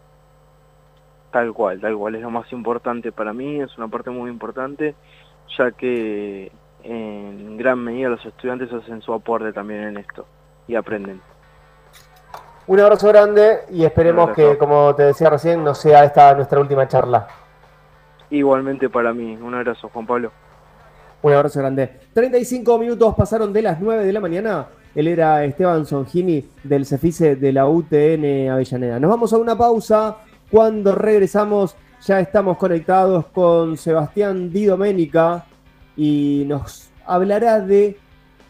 [1.33, 4.95] Tal cual, tal cual, es lo más importante para mí, es una parte muy importante,
[5.57, 6.53] ya que
[6.85, 10.27] en gran medida los estudiantes hacen su aporte también en esto
[10.69, 11.23] y aprenden.
[12.67, 16.87] Un abrazo grande y esperemos que, como te decía recién, no sea esta nuestra última
[16.87, 17.27] charla.
[18.31, 20.33] Igualmente para mí, un abrazo Juan Pablo.
[21.23, 21.99] Un abrazo grande.
[22.13, 24.67] 35 minutos pasaron de las 9 de la mañana.
[24.95, 29.01] Él era Esteban Songini del CEFICE de la UTN Avellaneda.
[29.01, 30.19] Nos vamos a una pausa.
[30.53, 31.77] Cuando regresamos
[32.07, 35.47] ya estamos conectados con Sebastián Di Domenica
[35.97, 37.97] y nos hablará de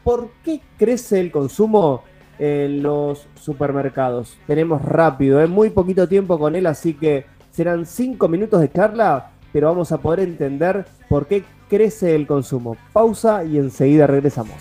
[0.03, 2.03] por qué crece el consumo
[2.41, 4.37] en los supermercados.
[4.49, 5.47] Tenemos rápido, ¿eh?
[5.47, 9.99] muy poquito tiempo con él, así que serán cinco minutos de charla, pero vamos a
[9.99, 12.77] poder entender por qué crece el consumo.
[12.93, 14.57] Pausa y enseguida regresamos.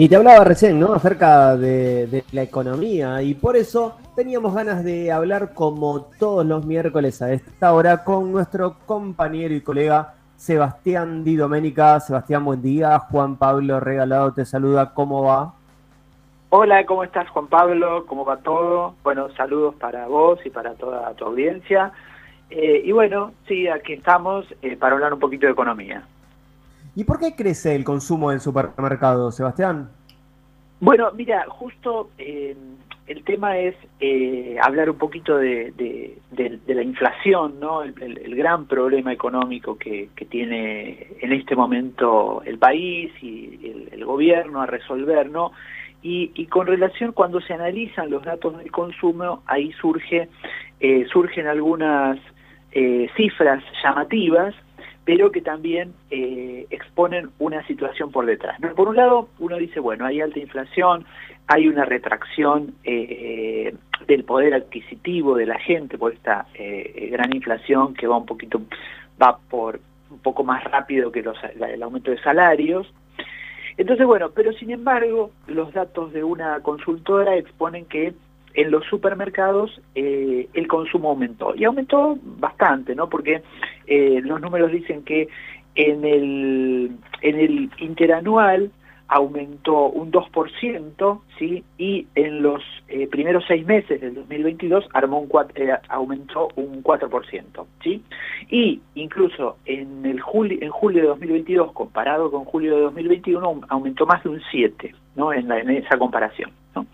[0.00, 0.94] Y te hablaba recién, ¿no?
[0.94, 7.20] Acerca de, la economía y por eso teníamos ganas de hablar como todos los miércoles
[7.20, 12.00] a esta hora con nuestro compañero y colega Sebastián Di Domenica.
[12.00, 12.98] Sebastián, buen día.
[12.98, 14.94] Juan Pablo Regalado te saluda.
[14.94, 15.52] ¿Cómo va?
[16.48, 18.06] Hola, ¿cómo estás Juan Pablo?
[18.06, 18.94] ¿Cómo va todo?
[19.04, 21.92] Bueno, saludos para vos y para toda tu audiencia.
[22.48, 26.06] Eh, y bueno, sí, aquí estamos eh, para hablar un poquito de economía.
[27.00, 29.88] ¿Y por qué crece el consumo en supermercados, Sebastián?
[30.80, 32.54] Bueno, mira, justo eh,
[33.06, 35.72] el tema es eh, hablar un poquito de,
[36.66, 37.84] la inflación, ¿no?
[37.84, 44.60] El, gran problema económico que, tiene en este momento el país y el, el gobierno
[44.60, 45.52] a resolver, ¿no?
[46.02, 50.28] Y, y con relación cuando se analizan los datos del consumo, ahí surge,
[50.80, 52.18] eh, surgen algunas
[52.72, 54.54] eh, cifras llamativas,
[55.10, 58.60] pero que también eh, exponen una situación por detrás.
[58.76, 61.04] Por un lado, uno dice, bueno, hay alta inflación,
[61.48, 63.74] hay una retracción eh,
[64.06, 68.62] del poder adquisitivo de la gente por esta eh, gran inflación que va un poquito,
[69.20, 69.80] va por
[70.12, 71.24] un poco más rápido que
[71.58, 72.86] el aumento de salarios.
[73.78, 78.14] Entonces, bueno, pero sin embargo, los datos de una consultora exponen que
[78.54, 81.52] en los supermercados el consumo aumentó.
[81.56, 83.08] Y aumentó bastante, ¿no?
[83.08, 83.42] Porque
[83.86, 85.28] eh, los números dicen que
[85.74, 86.90] en el,
[87.22, 88.70] en el interanual
[89.12, 91.64] aumentó un 2%, ¿sí?
[91.78, 96.82] Y en los eh, primeros seis meses del 2022 armó un cuat- eh, aumentó un
[96.84, 98.02] 4%, ¿sí?
[98.50, 103.66] Y incluso en, el julio, en julio de 2022, comparado con julio de 2021, aum-
[103.68, 105.32] aumentó más de un 7, ¿no?
[105.32, 106.86] En, en esa comparación, ¿no?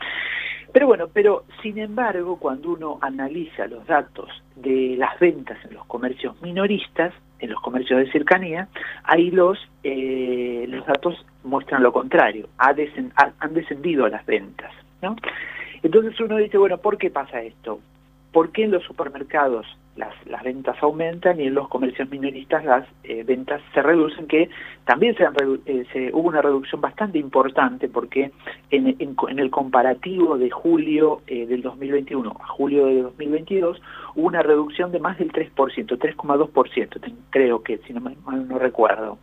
[0.76, 5.86] Pero bueno, pero sin embargo, cuando uno analiza los datos de las ventas en los
[5.86, 8.68] comercios minoristas, en los comercios de cercanía,
[9.04, 14.70] ahí los, eh, los datos muestran lo contrario, han descendido las ventas.
[15.82, 17.80] Entonces uno dice, bueno, ¿por qué pasa esto?
[18.30, 19.66] ¿Por qué en los supermercados
[19.96, 24.48] las, las ventas aumentan y en los comercios minoristas las eh, ventas se reducen, que
[24.84, 25.24] también se,
[25.66, 28.30] eh, se, hubo una reducción bastante importante porque
[28.70, 33.80] en, en, el comparativo de julio eh, del 2021 a julio de 2022
[34.14, 39.18] hubo una reducción de más del 3%, 3,2%, creo que, si no mal no recuerdo.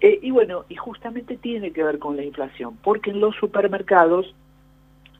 [0.00, 4.34] y bueno, y justamente tiene que ver con la inflación, porque en los supermercados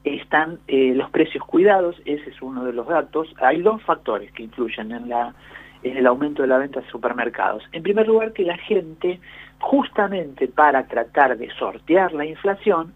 [0.05, 3.29] están eh, los precios cuidados, ese es uno de los datos.
[3.41, 5.35] Hay dos factores que influyen en, la,
[5.83, 7.63] en el aumento de la venta de supermercados.
[7.73, 9.21] En primer lugar, que la gente,
[9.59, 12.95] justamente para tratar de sortear la inflación,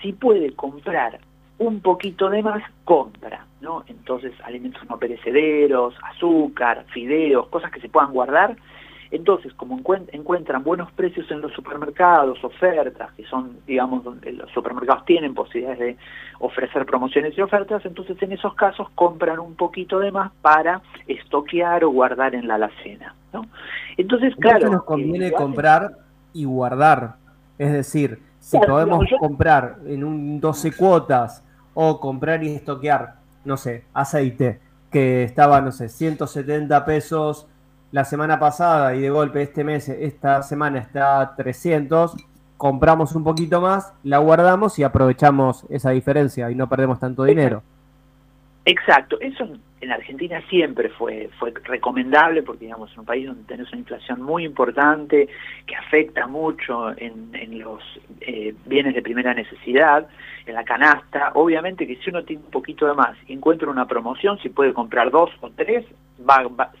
[0.00, 1.18] si puede comprar
[1.58, 3.84] un poquito de más, compra, ¿no?
[3.86, 8.56] Entonces, alimentos no perecederos, azúcar, fideos, cosas que se puedan guardar,
[9.10, 9.80] entonces, como
[10.12, 15.78] encuentran buenos precios en los supermercados, ofertas, que son, digamos, donde los supermercados tienen posibilidades
[15.78, 15.96] de
[16.40, 21.84] ofrecer promociones y ofertas, entonces en esos casos compran un poquito de más para estoquear
[21.84, 23.14] o guardar en la alacena.
[23.32, 23.46] ¿no?
[23.96, 24.70] Entonces, claro...
[24.70, 25.92] nos conviene comprar
[26.32, 27.14] y guardar.
[27.58, 31.44] Es decir, si podemos comprar en un 12 cuotas
[31.74, 37.48] o comprar y estoquear, no sé, aceite, que estaba, no sé, 170 pesos
[37.92, 42.16] la semana pasada y de golpe este mes, esta semana está a 300,
[42.56, 47.62] compramos un poquito más, la guardamos y aprovechamos esa diferencia y no perdemos tanto dinero.
[48.64, 49.48] Exacto, eso
[49.80, 54.22] en Argentina siempre fue, fue recomendable porque digamos es un país donde tenés una inflación
[54.22, 55.28] muy importante
[55.66, 57.82] que afecta mucho en, en los
[58.20, 60.08] eh, bienes de primera necesidad,
[60.46, 61.32] en la canasta.
[61.34, 64.72] Obviamente que si uno tiene un poquito de más y encuentra una promoción, si puede
[64.72, 65.84] comprar dos o tres,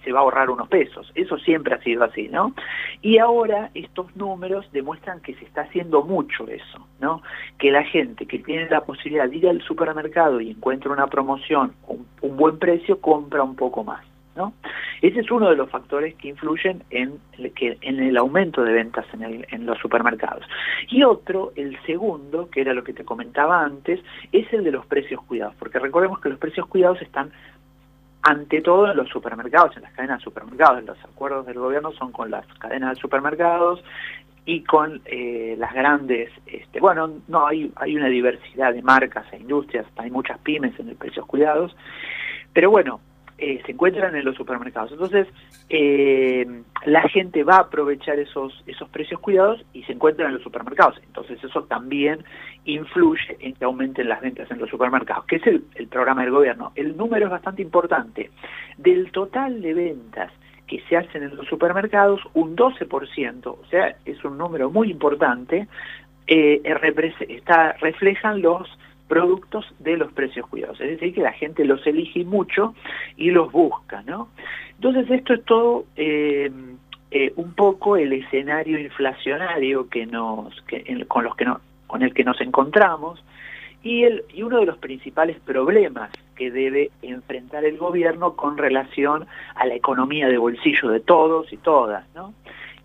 [0.04, 1.10] se va a ahorrar unos pesos.
[1.14, 2.54] Eso siempre ha sido así, ¿no?
[3.02, 7.22] Y ahora estos números demuestran que se está haciendo mucho eso, ¿no?
[7.58, 11.72] Que la gente que tiene la posibilidad de ir al supermercado y encuentra una promoción,
[11.86, 14.04] un, un buen precio, compra un poco más.
[14.34, 14.52] ¿No?
[15.00, 19.22] Ese es uno de los factores que influyen en en el aumento de ventas en,
[19.22, 20.44] el, en, los supermercados.
[20.88, 24.00] Y otro, el segundo, que era lo que te comentaba antes,
[24.32, 27.30] es el de los precios cuidados, porque recordemos que los precios cuidados están
[28.26, 30.82] ante todo en los supermercados, en las cadenas de supermercados.
[30.82, 33.84] Los acuerdos del gobierno son con las cadenas de supermercados
[34.44, 39.38] y con eh, las grandes, este, bueno, no, hay, hay una diversidad de marcas e
[39.38, 41.76] industrias, hay muchas pymes en el precios cuidados,
[42.52, 43.00] pero bueno,
[43.38, 44.92] eh, se encuentran en los supermercados.
[44.92, 45.28] Entonces,
[45.68, 46.46] eh,
[46.86, 50.98] la gente va a aprovechar esos, esos precios cuidados y se encuentran en los supermercados.
[51.04, 52.24] Entonces, eso también
[52.64, 56.72] influye en que aumenten las ventas en los supermercados, que es el, programa del gobierno.
[56.74, 58.30] El número es bastante importante.
[58.78, 60.32] Del total de ventas
[60.66, 65.68] que se hacen en los supermercados, un 12%, o sea, es un número muy importante,
[66.26, 66.60] eh,
[67.28, 68.66] está, reflejan los
[69.08, 72.74] productos de los precios cuidados, es decir, que la gente los elige mucho
[73.16, 74.28] y los busca, ¿no?
[74.74, 76.50] Entonces esto es todo eh,
[77.10, 80.62] eh, un poco el escenario inflacionario que nos,
[81.08, 83.22] con los que no, con el que nos encontramos
[83.82, 89.26] y, el, y uno de los principales problemas que debe enfrentar el gobierno con relación
[89.54, 92.34] a la economía de bolsillo de todos y todas, ¿no?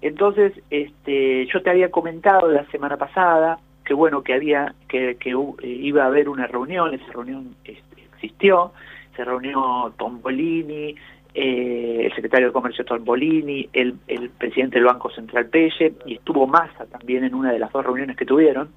[0.01, 5.31] Entonces, este, yo te había comentado la semana pasada que bueno que había que, que
[5.31, 8.71] eh, iba a haber una reunión, esa reunión este, existió,
[9.15, 10.95] se reunió Tombolini,
[11.33, 16.47] eh, el secretario de Comercio Tombolini, el, el presidente del Banco Central Pelle, y estuvo
[16.47, 18.69] Massa también en una de las dos reuniones que tuvieron,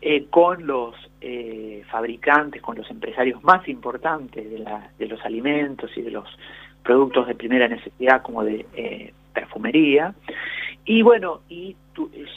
[0.00, 0.94] eh, con los
[1.86, 4.44] fabricantes, con los empresarios más importantes
[4.98, 6.28] de, los alimentos y de los
[6.82, 10.14] productos de primera necesidad como de perfumería,
[10.84, 11.76] y bueno, y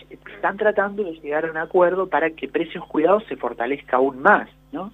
[0.09, 4.49] están tratando de llegar a un acuerdo para que precios cuidados se fortalezca aún más,
[4.71, 4.91] ¿no?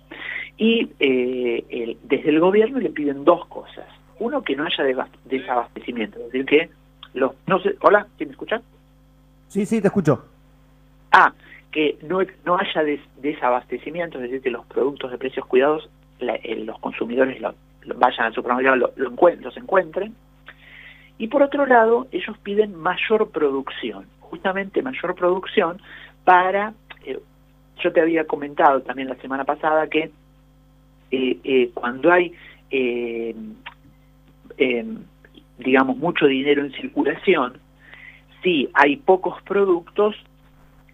[0.58, 3.88] Y eh, desde el gobierno le piden dos cosas.
[4.20, 6.70] Uno, que no haya desabastecimiento, es decir, que
[7.14, 7.34] los...
[7.48, 8.62] No sé, hola, ¿sí me escuchan?
[9.48, 10.26] Sí, sí, te escucho.
[11.12, 11.34] Ah,
[11.72, 12.84] que no, no haya
[13.18, 15.90] desabastecimiento, es decir, que los productos de precios cuidados,
[16.20, 17.42] eh, los consumidores
[17.96, 20.16] vayan al supermercado, lo, los encuentren,
[21.18, 25.82] y por otro lado, ellos piden mayor producción, justamente mayor producción
[26.24, 26.74] para,
[27.06, 27.20] eh,
[27.82, 30.12] yo te había comentado también la semana pasada que
[31.74, 32.34] cuando hay,
[35.58, 37.60] digamos, mucho dinero en circulación,
[38.42, 40.16] si hay pocos productos,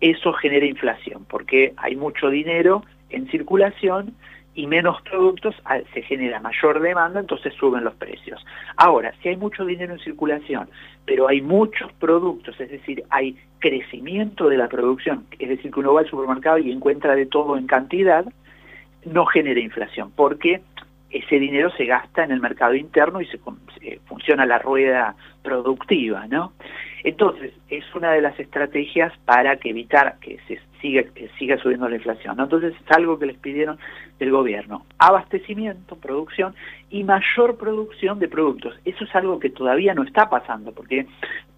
[0.02, 4.14] eso genera inflación, porque hay mucho dinero en circulación
[4.56, 8.46] y menos productos, ah, se genera mayor demanda, entonces suben los precios.
[8.76, 10.70] Ahora, si hay mucho dinero en circulación,
[11.06, 15.94] pero hay muchos productos, es decir, hay crecimiento de la producción, es decir, que uno
[15.94, 18.26] va al supermercado y encuentra de todo en cantidad,
[19.06, 20.62] no genera inflación, porque
[21.10, 23.40] ese dinero se gasta en el mercado interno y se,
[24.06, 26.54] funciona la rueda productiva, ¿no?
[27.04, 31.88] Entonces, es una de las estrategias para que evitar que se siga, que siga subiendo
[31.88, 32.40] la inflación.
[32.40, 33.80] Entonces, es algo que les pidieron
[34.20, 34.86] del gobierno.
[34.98, 36.54] Abastecimiento, producción
[36.90, 38.78] y mayor producción de productos.
[38.86, 41.08] Eso es algo que todavía no está pasando, porque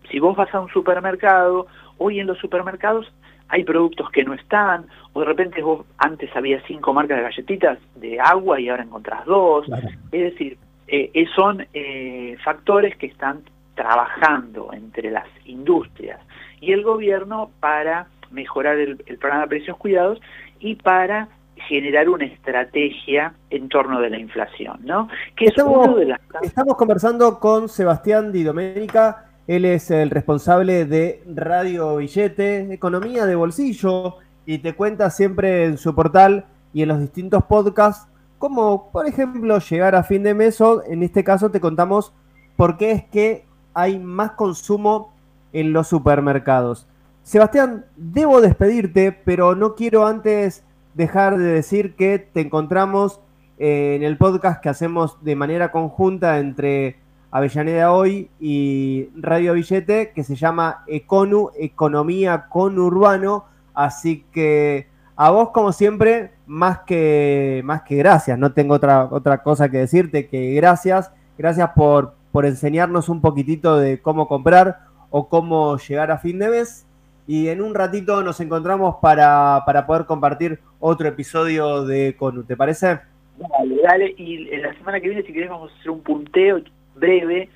[0.10, 1.68] si vos vas a un supermercado,
[1.98, 3.12] hoy en los supermercados
[3.52, 7.80] hay productos que no están, o de repente vos antes había cinco marcas de galletitas
[7.95, 9.68] de agua y ahora encontrás dos.
[10.12, 13.41] Es decir, eh, eh, son eh, factores que están
[13.76, 16.22] trabajando entre las industrias
[16.62, 20.22] y el gobierno para mejorar el, programa de precios cuidados
[20.62, 21.28] y para
[21.68, 25.10] generar una estrategia en torno de la inflación, ¿no?
[25.36, 26.22] Que estamos, de las...
[26.41, 33.36] estamos conversando con Sebastián Di Domenica, él es el responsable de Radio Billete, Economía de
[33.36, 39.08] Bolsillo, y te cuenta siempre en su portal y en los distintos podcasts cómo, por
[39.08, 42.14] ejemplo, llegar a fin de mes o en este caso te contamos
[42.56, 45.14] por qué es que hay más consumo
[45.52, 46.88] en los supermercados.
[47.24, 53.20] Sebastián, debo despedirte, pero no quiero antes dejar de decir que te encontramos
[53.58, 57.01] en el podcast que hacemos de manera conjunta entre
[57.32, 63.46] Avellaneda Hoy y Radio Billete, que se llama Econu, Economía con Urbano.
[63.74, 68.38] Así que a vos, como siempre, más que, más que gracias.
[68.38, 71.14] No tengo otra, otra cosa que decirte que gracias.
[71.38, 74.80] Gracias por, por enseñarnos un poquitito de cómo comprar
[75.10, 76.86] o cómo llegar a fin de mes.
[77.28, 82.44] Y en un ratito nos encontramos para, para poder compartir otro episodio de Econu.
[82.44, 83.00] ¿Te parece?
[83.38, 84.16] Dale, dale.
[84.18, 86.62] Y la semana que viene, si querés, vamos a hacer un punteo
[86.96, 87.50] breve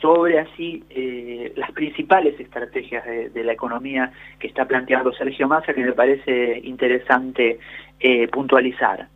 [0.00, 5.82] sobre así eh, las principales estrategias de, la economía que está planteando Sergio Massa, que
[5.82, 7.58] me parece interesante
[7.98, 9.08] eh, puntualizar.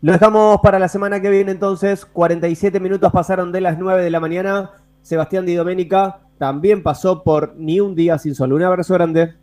[0.00, 4.10] Lo dejamos para la semana que viene entonces, 47 minutos pasaron de las 9 de
[4.10, 4.70] la mañana,
[5.02, 9.34] Sebastián Di Domenica también pasó por Ni un día sin sol, un abrazo grande.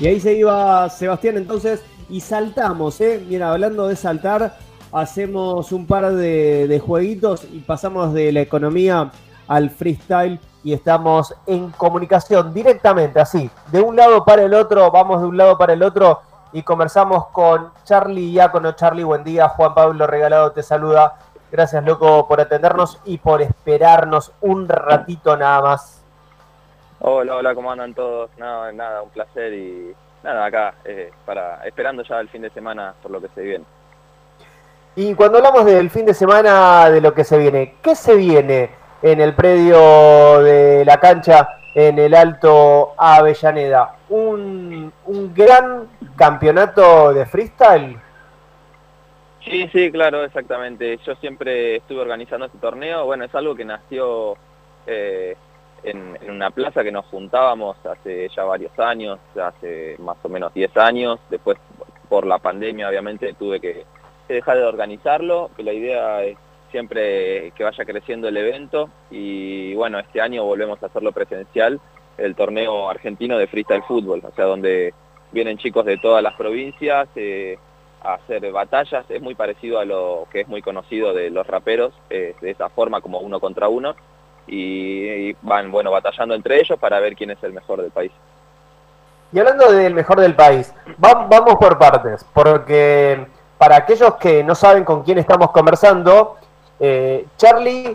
[0.00, 3.22] Y ahí se iba Sebastián entonces y saltamos, ¿eh?
[3.28, 4.56] Mira, hablando de saltar,
[4.92, 9.10] hacemos un par de, jueguitos y pasamos de la economía
[9.48, 15.20] al freestyle y estamos en comunicación directamente, así, de un lado para el otro, vamos
[15.22, 16.20] de un lado para el otro
[16.52, 18.72] y conversamos con Charlie Iacono.
[18.72, 19.48] Charlie, buen día.
[19.48, 21.14] Juan Pablo Regalado te saluda.
[21.50, 26.02] Gracias, loco, por atendernos y por esperarnos un ratito nada más.
[27.00, 28.30] Hola, hola, ¿cómo andan todos?
[28.36, 32.94] Nada, nada, un placer y nada, acá, eh, para esperando ya el fin de semana
[33.02, 33.64] por lo que se viene.
[34.96, 38.70] Y cuando hablamos del fin de semana, de lo que se viene, ¿qué se viene
[39.02, 43.96] en el predio de la cancha en el Alto Avellaneda?
[44.08, 47.98] ¿Un, un gran campeonato de freestyle?
[49.44, 50.98] Sí, sí, claro, exactamente.
[50.98, 53.06] Yo siempre estuve organizando este torneo.
[53.06, 54.36] Bueno, es algo que nació
[54.86, 55.34] eh,
[55.82, 60.76] en, una plaza que nos juntábamos hace ya varios años, hace más o menos 10
[60.76, 61.18] años.
[61.30, 61.58] Después,
[62.08, 63.84] por la pandemia, obviamente, tuve que
[64.32, 66.36] dejar de organizarlo, que la idea es
[66.70, 68.88] siempre que vaya creciendo el evento.
[69.10, 71.80] Y bueno, este año volvemos a hacerlo presencial,
[72.18, 74.94] el torneo argentino de freestyle fútbol, o sea, donde
[75.32, 77.58] vienen chicos de todas las provincias eh,
[78.02, 81.92] a hacer batallas, es muy parecido a lo que es muy conocido de los raperos,
[82.08, 83.94] eh, de esa forma como uno contra uno,
[84.46, 88.10] y, van, bueno, batallando entre ellos para ver quién es el mejor del país.
[89.32, 93.26] Y hablando del mejor del país, vamos por partes, porque
[93.60, 96.38] para aquellos que no saben con quién estamos conversando,
[96.80, 97.94] eh, Charlie,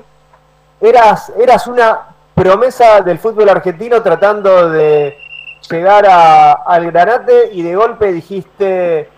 [0.79, 2.01] eras, eras una
[2.35, 5.17] promesa del fútbol argentino tratando de
[5.67, 9.09] llegar al granate y de golpe dijiste,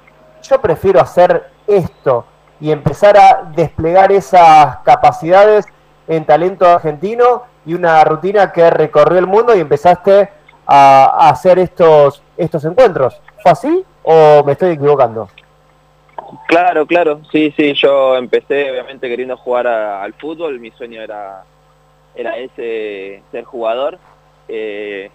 [0.42, 2.24] yo prefiero hacer esto
[2.62, 5.66] y empezar a desplegar esas capacidades
[6.08, 10.30] en talento argentino y una rutina que recorrió el mundo y empezaste
[10.66, 13.22] a, a hacer estos, estos encuentros.
[13.44, 15.28] ¿Fue así o me estoy equivocando?
[16.48, 21.44] Claro, claro, sí, sí, yo empecé obviamente queriendo jugar al fútbol, mi sueño era,
[22.16, 23.98] era ese, ser jugador,
[24.48, 25.10] eh,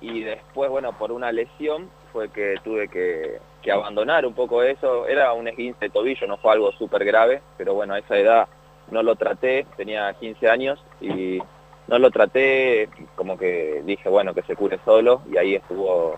[0.00, 3.38] y después, bueno, por una lesión fue que tuve que,
[3.70, 7.74] abandonar un poco eso, era un esguince de tobillo, no fue algo súper grave, pero
[7.74, 8.48] bueno, a esa edad
[8.92, 11.40] no lo traté, tenía 15 años y
[11.88, 16.16] no lo traté, como que dije, bueno, que se cure solo, y ahí estuvo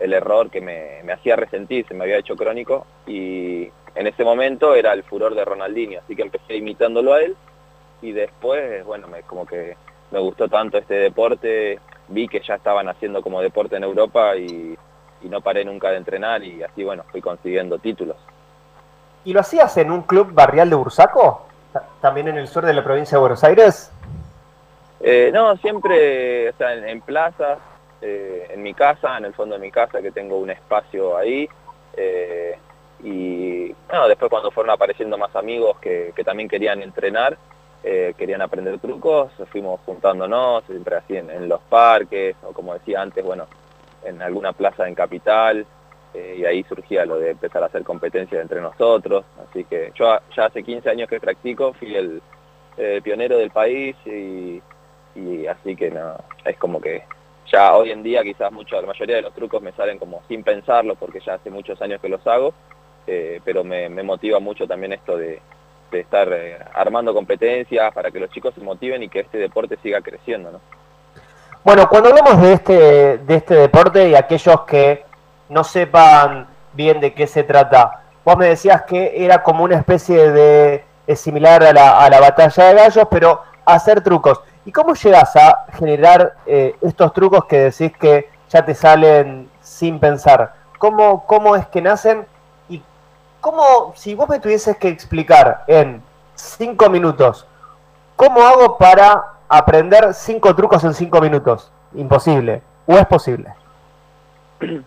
[0.00, 4.24] el error que me, me hacía resentir, se me había hecho crónico, y en ese
[4.24, 7.36] momento era el furor de Ronaldinho, así que empecé imitándolo a él
[8.02, 9.76] y después, bueno, me, como que
[10.10, 11.78] me gustó tanto este deporte,
[12.08, 14.76] vi que ya estaban haciendo como deporte en Europa y,
[15.22, 18.16] no paré nunca de entrenar y así, bueno, fui consiguiendo títulos.
[19.24, 21.46] ¿Y lo hacías en un club barrial de Bursaco?
[22.00, 23.92] ¿También en el sur de la provincia de Buenos Aires?
[25.00, 27.58] Eh, no, siempre, o sea, en, en plazas,
[28.02, 31.48] eh, en mi casa, en el fondo de mi casa, que tengo un espacio ahí.
[31.96, 32.56] Eh,
[33.02, 37.36] y bueno, después cuando fueron apareciendo más amigos que, que también querían entrenar,
[37.82, 43.24] eh, querían aprender trucos, fuimos juntándonos, siempre así en, los parques, o como decía antes,
[43.24, 43.46] bueno,
[44.04, 45.66] en alguna plaza en Capital,
[46.12, 50.46] y ahí surgía lo de empezar a hacer competencias entre nosotros, así que yo ya
[50.46, 52.20] hace 15 años que practico, fui el
[53.02, 54.60] pionero del país, y,
[55.14, 57.04] y así que no, es como que
[57.50, 60.42] ya hoy en día quizás mucho, la mayoría de los trucos me salen como sin
[60.42, 62.54] pensarlo, porque ya hace muchos años que los hago,
[63.06, 65.40] eh, pero me, motiva mucho también esto de,
[65.92, 70.00] estar eh, armando competencias para que los chicos se motiven y que este deporte siga
[70.00, 70.60] creciendo, ¿no?
[71.64, 75.04] Bueno, cuando hablamos de este, de este deporte y aquellos que
[75.48, 80.30] no sepan bien de qué se trata, vos me decías que era como una especie
[80.30, 80.84] de,
[81.16, 84.40] similar a la, a la batalla de gallos, pero hacer trucos.
[84.70, 89.98] ¿Y cómo llegas a generar eh, estos trucos que decís que ya te salen sin
[89.98, 90.54] pensar?
[90.78, 92.24] ¿Cómo, ¿Cómo es que nacen?
[92.68, 92.80] ¿Y
[93.40, 96.00] cómo, si vos me tuvieses que explicar en
[96.36, 97.48] cinco minutos,
[98.14, 101.72] cómo hago para aprender cinco trucos en cinco minutos?
[101.92, 102.62] Imposible.
[102.86, 103.52] ¿O es posible?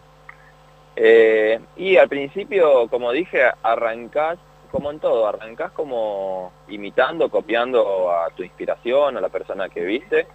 [0.96, 4.38] Eh, y al principio, como dije, arrancás
[4.74, 10.26] como en todo, arrancás como imitando, copiando a tu inspiración, a la persona que viste.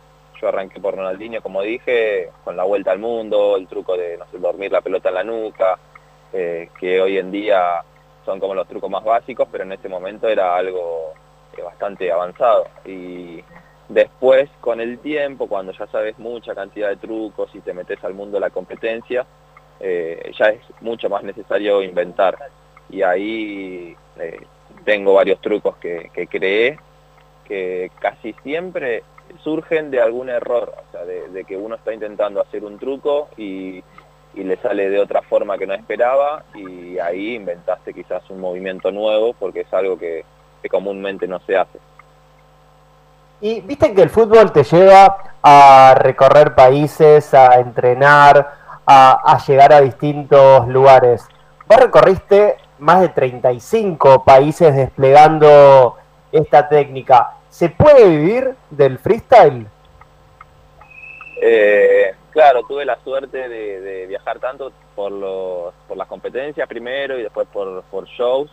[0.41, 4.27] Yo arranqué por Ronaldinho, como dije, con la vuelta al mundo, el truco de, no
[4.31, 5.77] sé, dormir la pelota en la nuca,
[6.33, 7.83] eh, que hoy en día
[8.25, 11.15] son como los trucos más básicos, pero en ese momento era algo
[11.57, 12.69] eh, bastante avanzado.
[12.85, 13.43] Y
[13.89, 18.15] después, con el tiempo, cuando ya sabes mucha cantidad de trucos y te metes al
[18.15, 19.27] mundo de la competencia,
[19.81, 22.39] eh, ya es mucho más necesario inventar.
[22.89, 24.41] Y ahí eh,
[24.85, 26.79] tengo varios trucos que, que, creé
[27.45, 29.03] que casi siempre
[29.43, 33.83] surgen de algún error, o sea, de, que uno está intentando hacer un truco y,
[34.35, 39.33] le sale de otra forma que no esperaba y ahí inventaste quizás un movimiento nuevo
[39.33, 40.25] porque es algo que,
[40.63, 41.81] que comúnmente no se hace.
[43.41, 48.53] Y viste que el fútbol te lleva a recorrer países, a entrenar,
[48.87, 51.27] a, a llegar a distintos lugares.
[51.67, 55.97] Vos recorriste más de 35 países desplegando
[56.33, 57.35] esta técnica.
[57.49, 59.67] ¿Se puede vivir del freestyle?
[61.41, 67.23] Eh, claro, tuve la suerte de, viajar tanto por, los, por las competencias primero y
[67.23, 68.51] después por, por shows.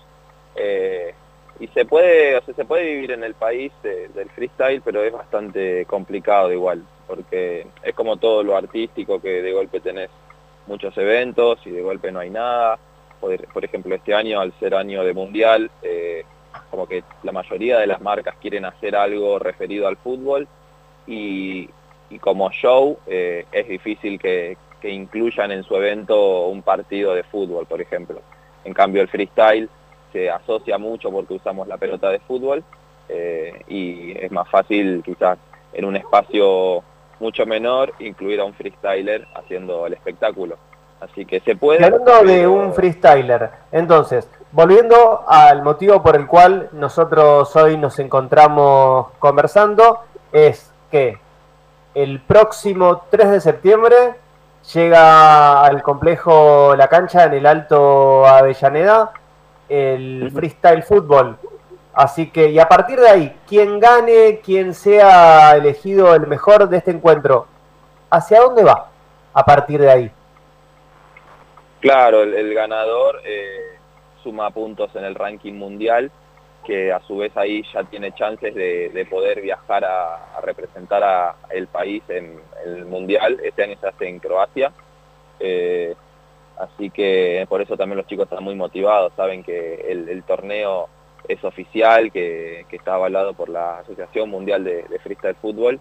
[0.55, 1.13] Eh,
[1.59, 5.03] y se puede, o sea, se puede vivir en el país de, del freestyle, pero
[5.03, 10.09] es bastante complicado igual, porque es como todo lo artístico que de golpe tenés
[10.67, 12.77] muchos eventos y de golpe no hay nada
[13.19, 16.23] por, ejemplo, este año, al ser año de mundial, eh,
[16.69, 20.47] como que la mayoría de las marcas quieren hacer algo referido al fútbol
[21.07, 21.69] y,
[22.09, 27.23] y como show eh, es difícil que, que, incluyan en su evento un partido de
[27.23, 28.21] fútbol, por ejemplo.
[28.63, 29.69] En cambio, el freestyle
[30.11, 32.63] se asocia mucho porque usamos la pelota de fútbol
[33.09, 35.37] eh, y es más fácil quizás
[35.73, 36.83] en un espacio
[37.19, 40.57] mucho menor incluir a un freestyler haciendo el espectáculo.
[40.99, 41.83] Así que se puede...
[41.83, 49.07] Hablando de un freestyler, entonces, volviendo al motivo por el cual nosotros hoy nos encontramos
[49.19, 51.19] conversando, es que
[51.93, 53.95] el próximo 3 de septiembre
[54.73, 59.11] llega al complejo La Cancha en el Alto Avellaneda
[59.69, 61.37] el freestyle fútbol.
[61.93, 66.77] Así que, y a partir de ahí, quien gane, quien sea elegido el mejor de
[66.77, 67.47] este encuentro,
[68.09, 68.87] ¿hacia dónde va
[69.33, 70.11] a partir de ahí?
[71.85, 73.77] Claro, el, ganador eh,
[74.23, 76.09] suma puntos en el ranking mundial,
[76.65, 81.35] que a su vez ahí ya tiene chances de, de poder viajar a, representar a
[81.51, 83.39] el país en, el mundial.
[83.43, 84.73] Este año se hace en Croacia.
[85.39, 85.93] Eh,
[86.57, 90.89] así que por eso también los chicos están muy motivados, saben que el, torneo
[91.27, 95.79] es oficial, que, que, está avalado por la Asociación Mundial de, de Freestyle Fútbol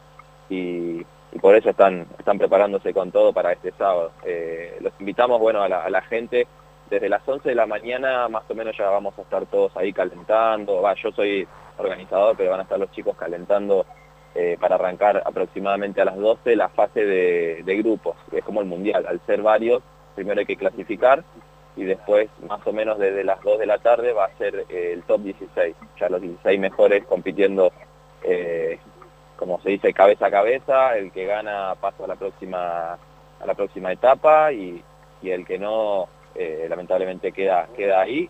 [0.51, 1.01] y,
[1.33, 4.13] y, por eso están, están preparándose con todo para este sábado.
[4.25, 6.47] Eh, los invitamos bueno, a la, gente,
[6.91, 9.93] desde las 11 de la mañana más o menos ya vamos a estar todos ahí
[9.93, 11.47] calentando, va, yo soy
[11.77, 13.85] organizador, pero van a estar los chicos calentando
[14.35, 18.67] eh, para arrancar aproximadamente a las 12 la fase de, grupos, que es como el
[18.67, 19.83] Mundial, al ser varios,
[20.15, 21.25] primero hay que clasificar
[21.77, 24.93] y después más o menos desde las 2 de la tarde va a ser eh,
[24.93, 27.73] el top 16, ya los 16 mejores compitiendo,
[29.37, 33.55] como se dice, cabeza a cabeza, el que gana pasa a la próxima, a la
[33.55, 34.83] próxima etapa y,
[35.23, 38.29] y el que no eh, lamentablemente queda, queda ahí,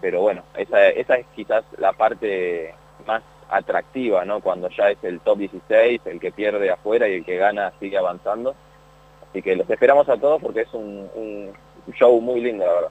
[0.00, 2.74] pero bueno, esa, esa es quizás la parte
[3.06, 4.40] más atractiva, ¿no?
[4.40, 7.98] Cuando ya es el top 16, el que pierde afuera y el que gana sigue
[7.98, 8.54] avanzando.
[9.30, 11.52] Así que los esperamos a todos porque es un
[11.94, 12.90] show muy lindo, la verdad.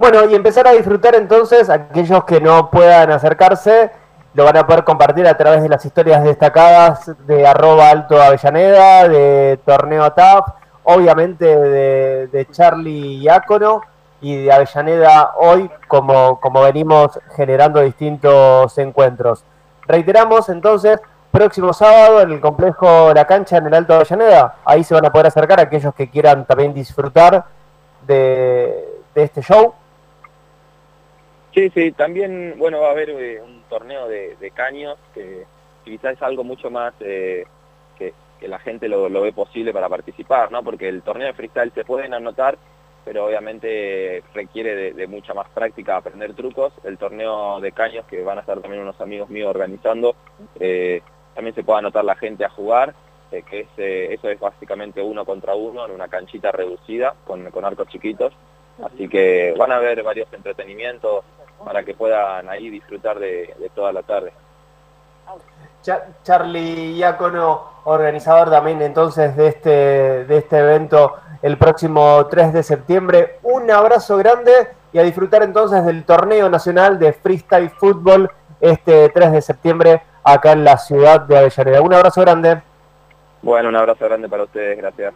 [0.00, 3.90] Bueno, y empezar a disfrutar entonces, aquellos que no puedan acercarse,
[4.34, 9.08] lo van a poder compartir a través de las historias destacadas de arroba alto avellaneda,
[9.08, 10.46] de torneo TAF,
[10.84, 13.82] obviamente de, Charlie Iácono
[14.20, 19.44] y de Avellaneda hoy, como, como venimos generando distintos encuentros.
[19.86, 21.00] Reiteramos entonces,
[21.32, 25.10] próximo sábado en el complejo La Cancha en el Alto Avellaneda, ahí se van a
[25.10, 27.46] poder acercar aquellos que quieran también disfrutar
[28.06, 29.74] de, de este show
[31.54, 35.44] Sí, sí, también, bueno, va a haber eh, un torneo de, caños que
[35.84, 37.44] quizás es algo mucho más eh,
[37.98, 38.12] que,
[38.46, 40.62] la gente lo, ve posible para participar, ¿no?
[40.62, 42.56] Porque el torneo de freestyle se pueden anotar,
[43.04, 46.72] pero obviamente requiere de, mucha más práctica aprender trucos.
[46.84, 50.14] El torneo de caños, que van a estar también unos amigos míos organizando,
[50.58, 51.02] eh,
[51.34, 52.94] también se puede anotar la gente a jugar,
[53.30, 57.88] que es, eso es básicamente uno contra uno en una canchita reducida con, con arcos
[57.88, 58.32] chiquitos.
[58.84, 61.24] Así que van a haber varios entretenimientos,
[61.64, 64.32] para que puedan ahí disfrutar de, toda la tarde.
[66.22, 69.70] Charlie Iacono, organizador también entonces de este,
[70.24, 73.38] de este evento el próximo 3 de septiembre.
[73.42, 74.52] Un abrazo grande
[74.92, 80.52] y a disfrutar entonces del torneo nacional de freestyle fútbol este 3 de septiembre acá
[80.52, 81.80] en la ciudad de Avellaneda.
[81.80, 82.60] Un abrazo grande.
[83.40, 85.14] Bueno, un abrazo grande para ustedes, gracias.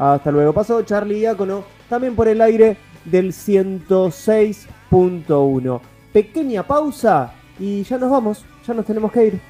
[0.00, 0.54] Hasta luego.
[0.54, 5.80] Pasó Charlie Iacono también por el aire del 106 uno
[6.12, 9.40] Pequeña pausa y ya nos vamos, ya nos tenemos que ir.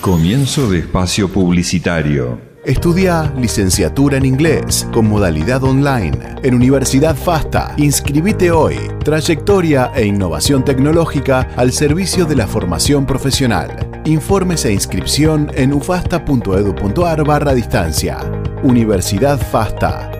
[0.00, 2.49] Comienzo de espacio publicitario.
[2.64, 7.72] Estudia licenciatura en inglés con modalidad online en Universidad FASTA.
[7.78, 8.76] Inscribite hoy.
[9.02, 14.02] Trayectoria e innovación tecnológica al servicio de la formación profesional.
[14.04, 18.18] Informes e inscripción en ufasta.edu.ar barra distancia.
[18.62, 20.19] Universidad FASTA.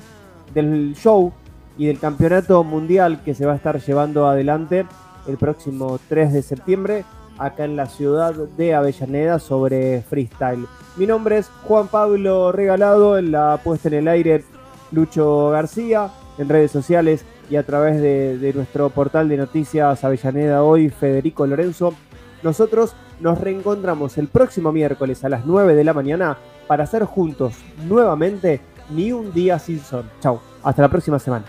[0.54, 1.32] del show
[1.76, 4.86] y del campeonato mundial que se va a estar llevando adelante
[5.26, 7.04] el próximo 3 de septiembre
[7.38, 10.66] acá en la ciudad de Avellaneda sobre freestyle.
[10.96, 14.44] Mi nombre es Juan Pablo Regalado, en la puesta en el aire
[14.92, 20.90] Lucho García, en redes sociales y a través de, nuestro portal de noticias Avellaneda Hoy,
[20.90, 21.94] Federico Lorenzo.
[22.42, 27.54] Nosotros nos reencontramos el próximo miércoles a las 9 de la mañana para hacer juntos
[27.88, 30.04] nuevamente Ni un día sin sol.
[30.20, 31.44] Chau, hasta la próxima semana.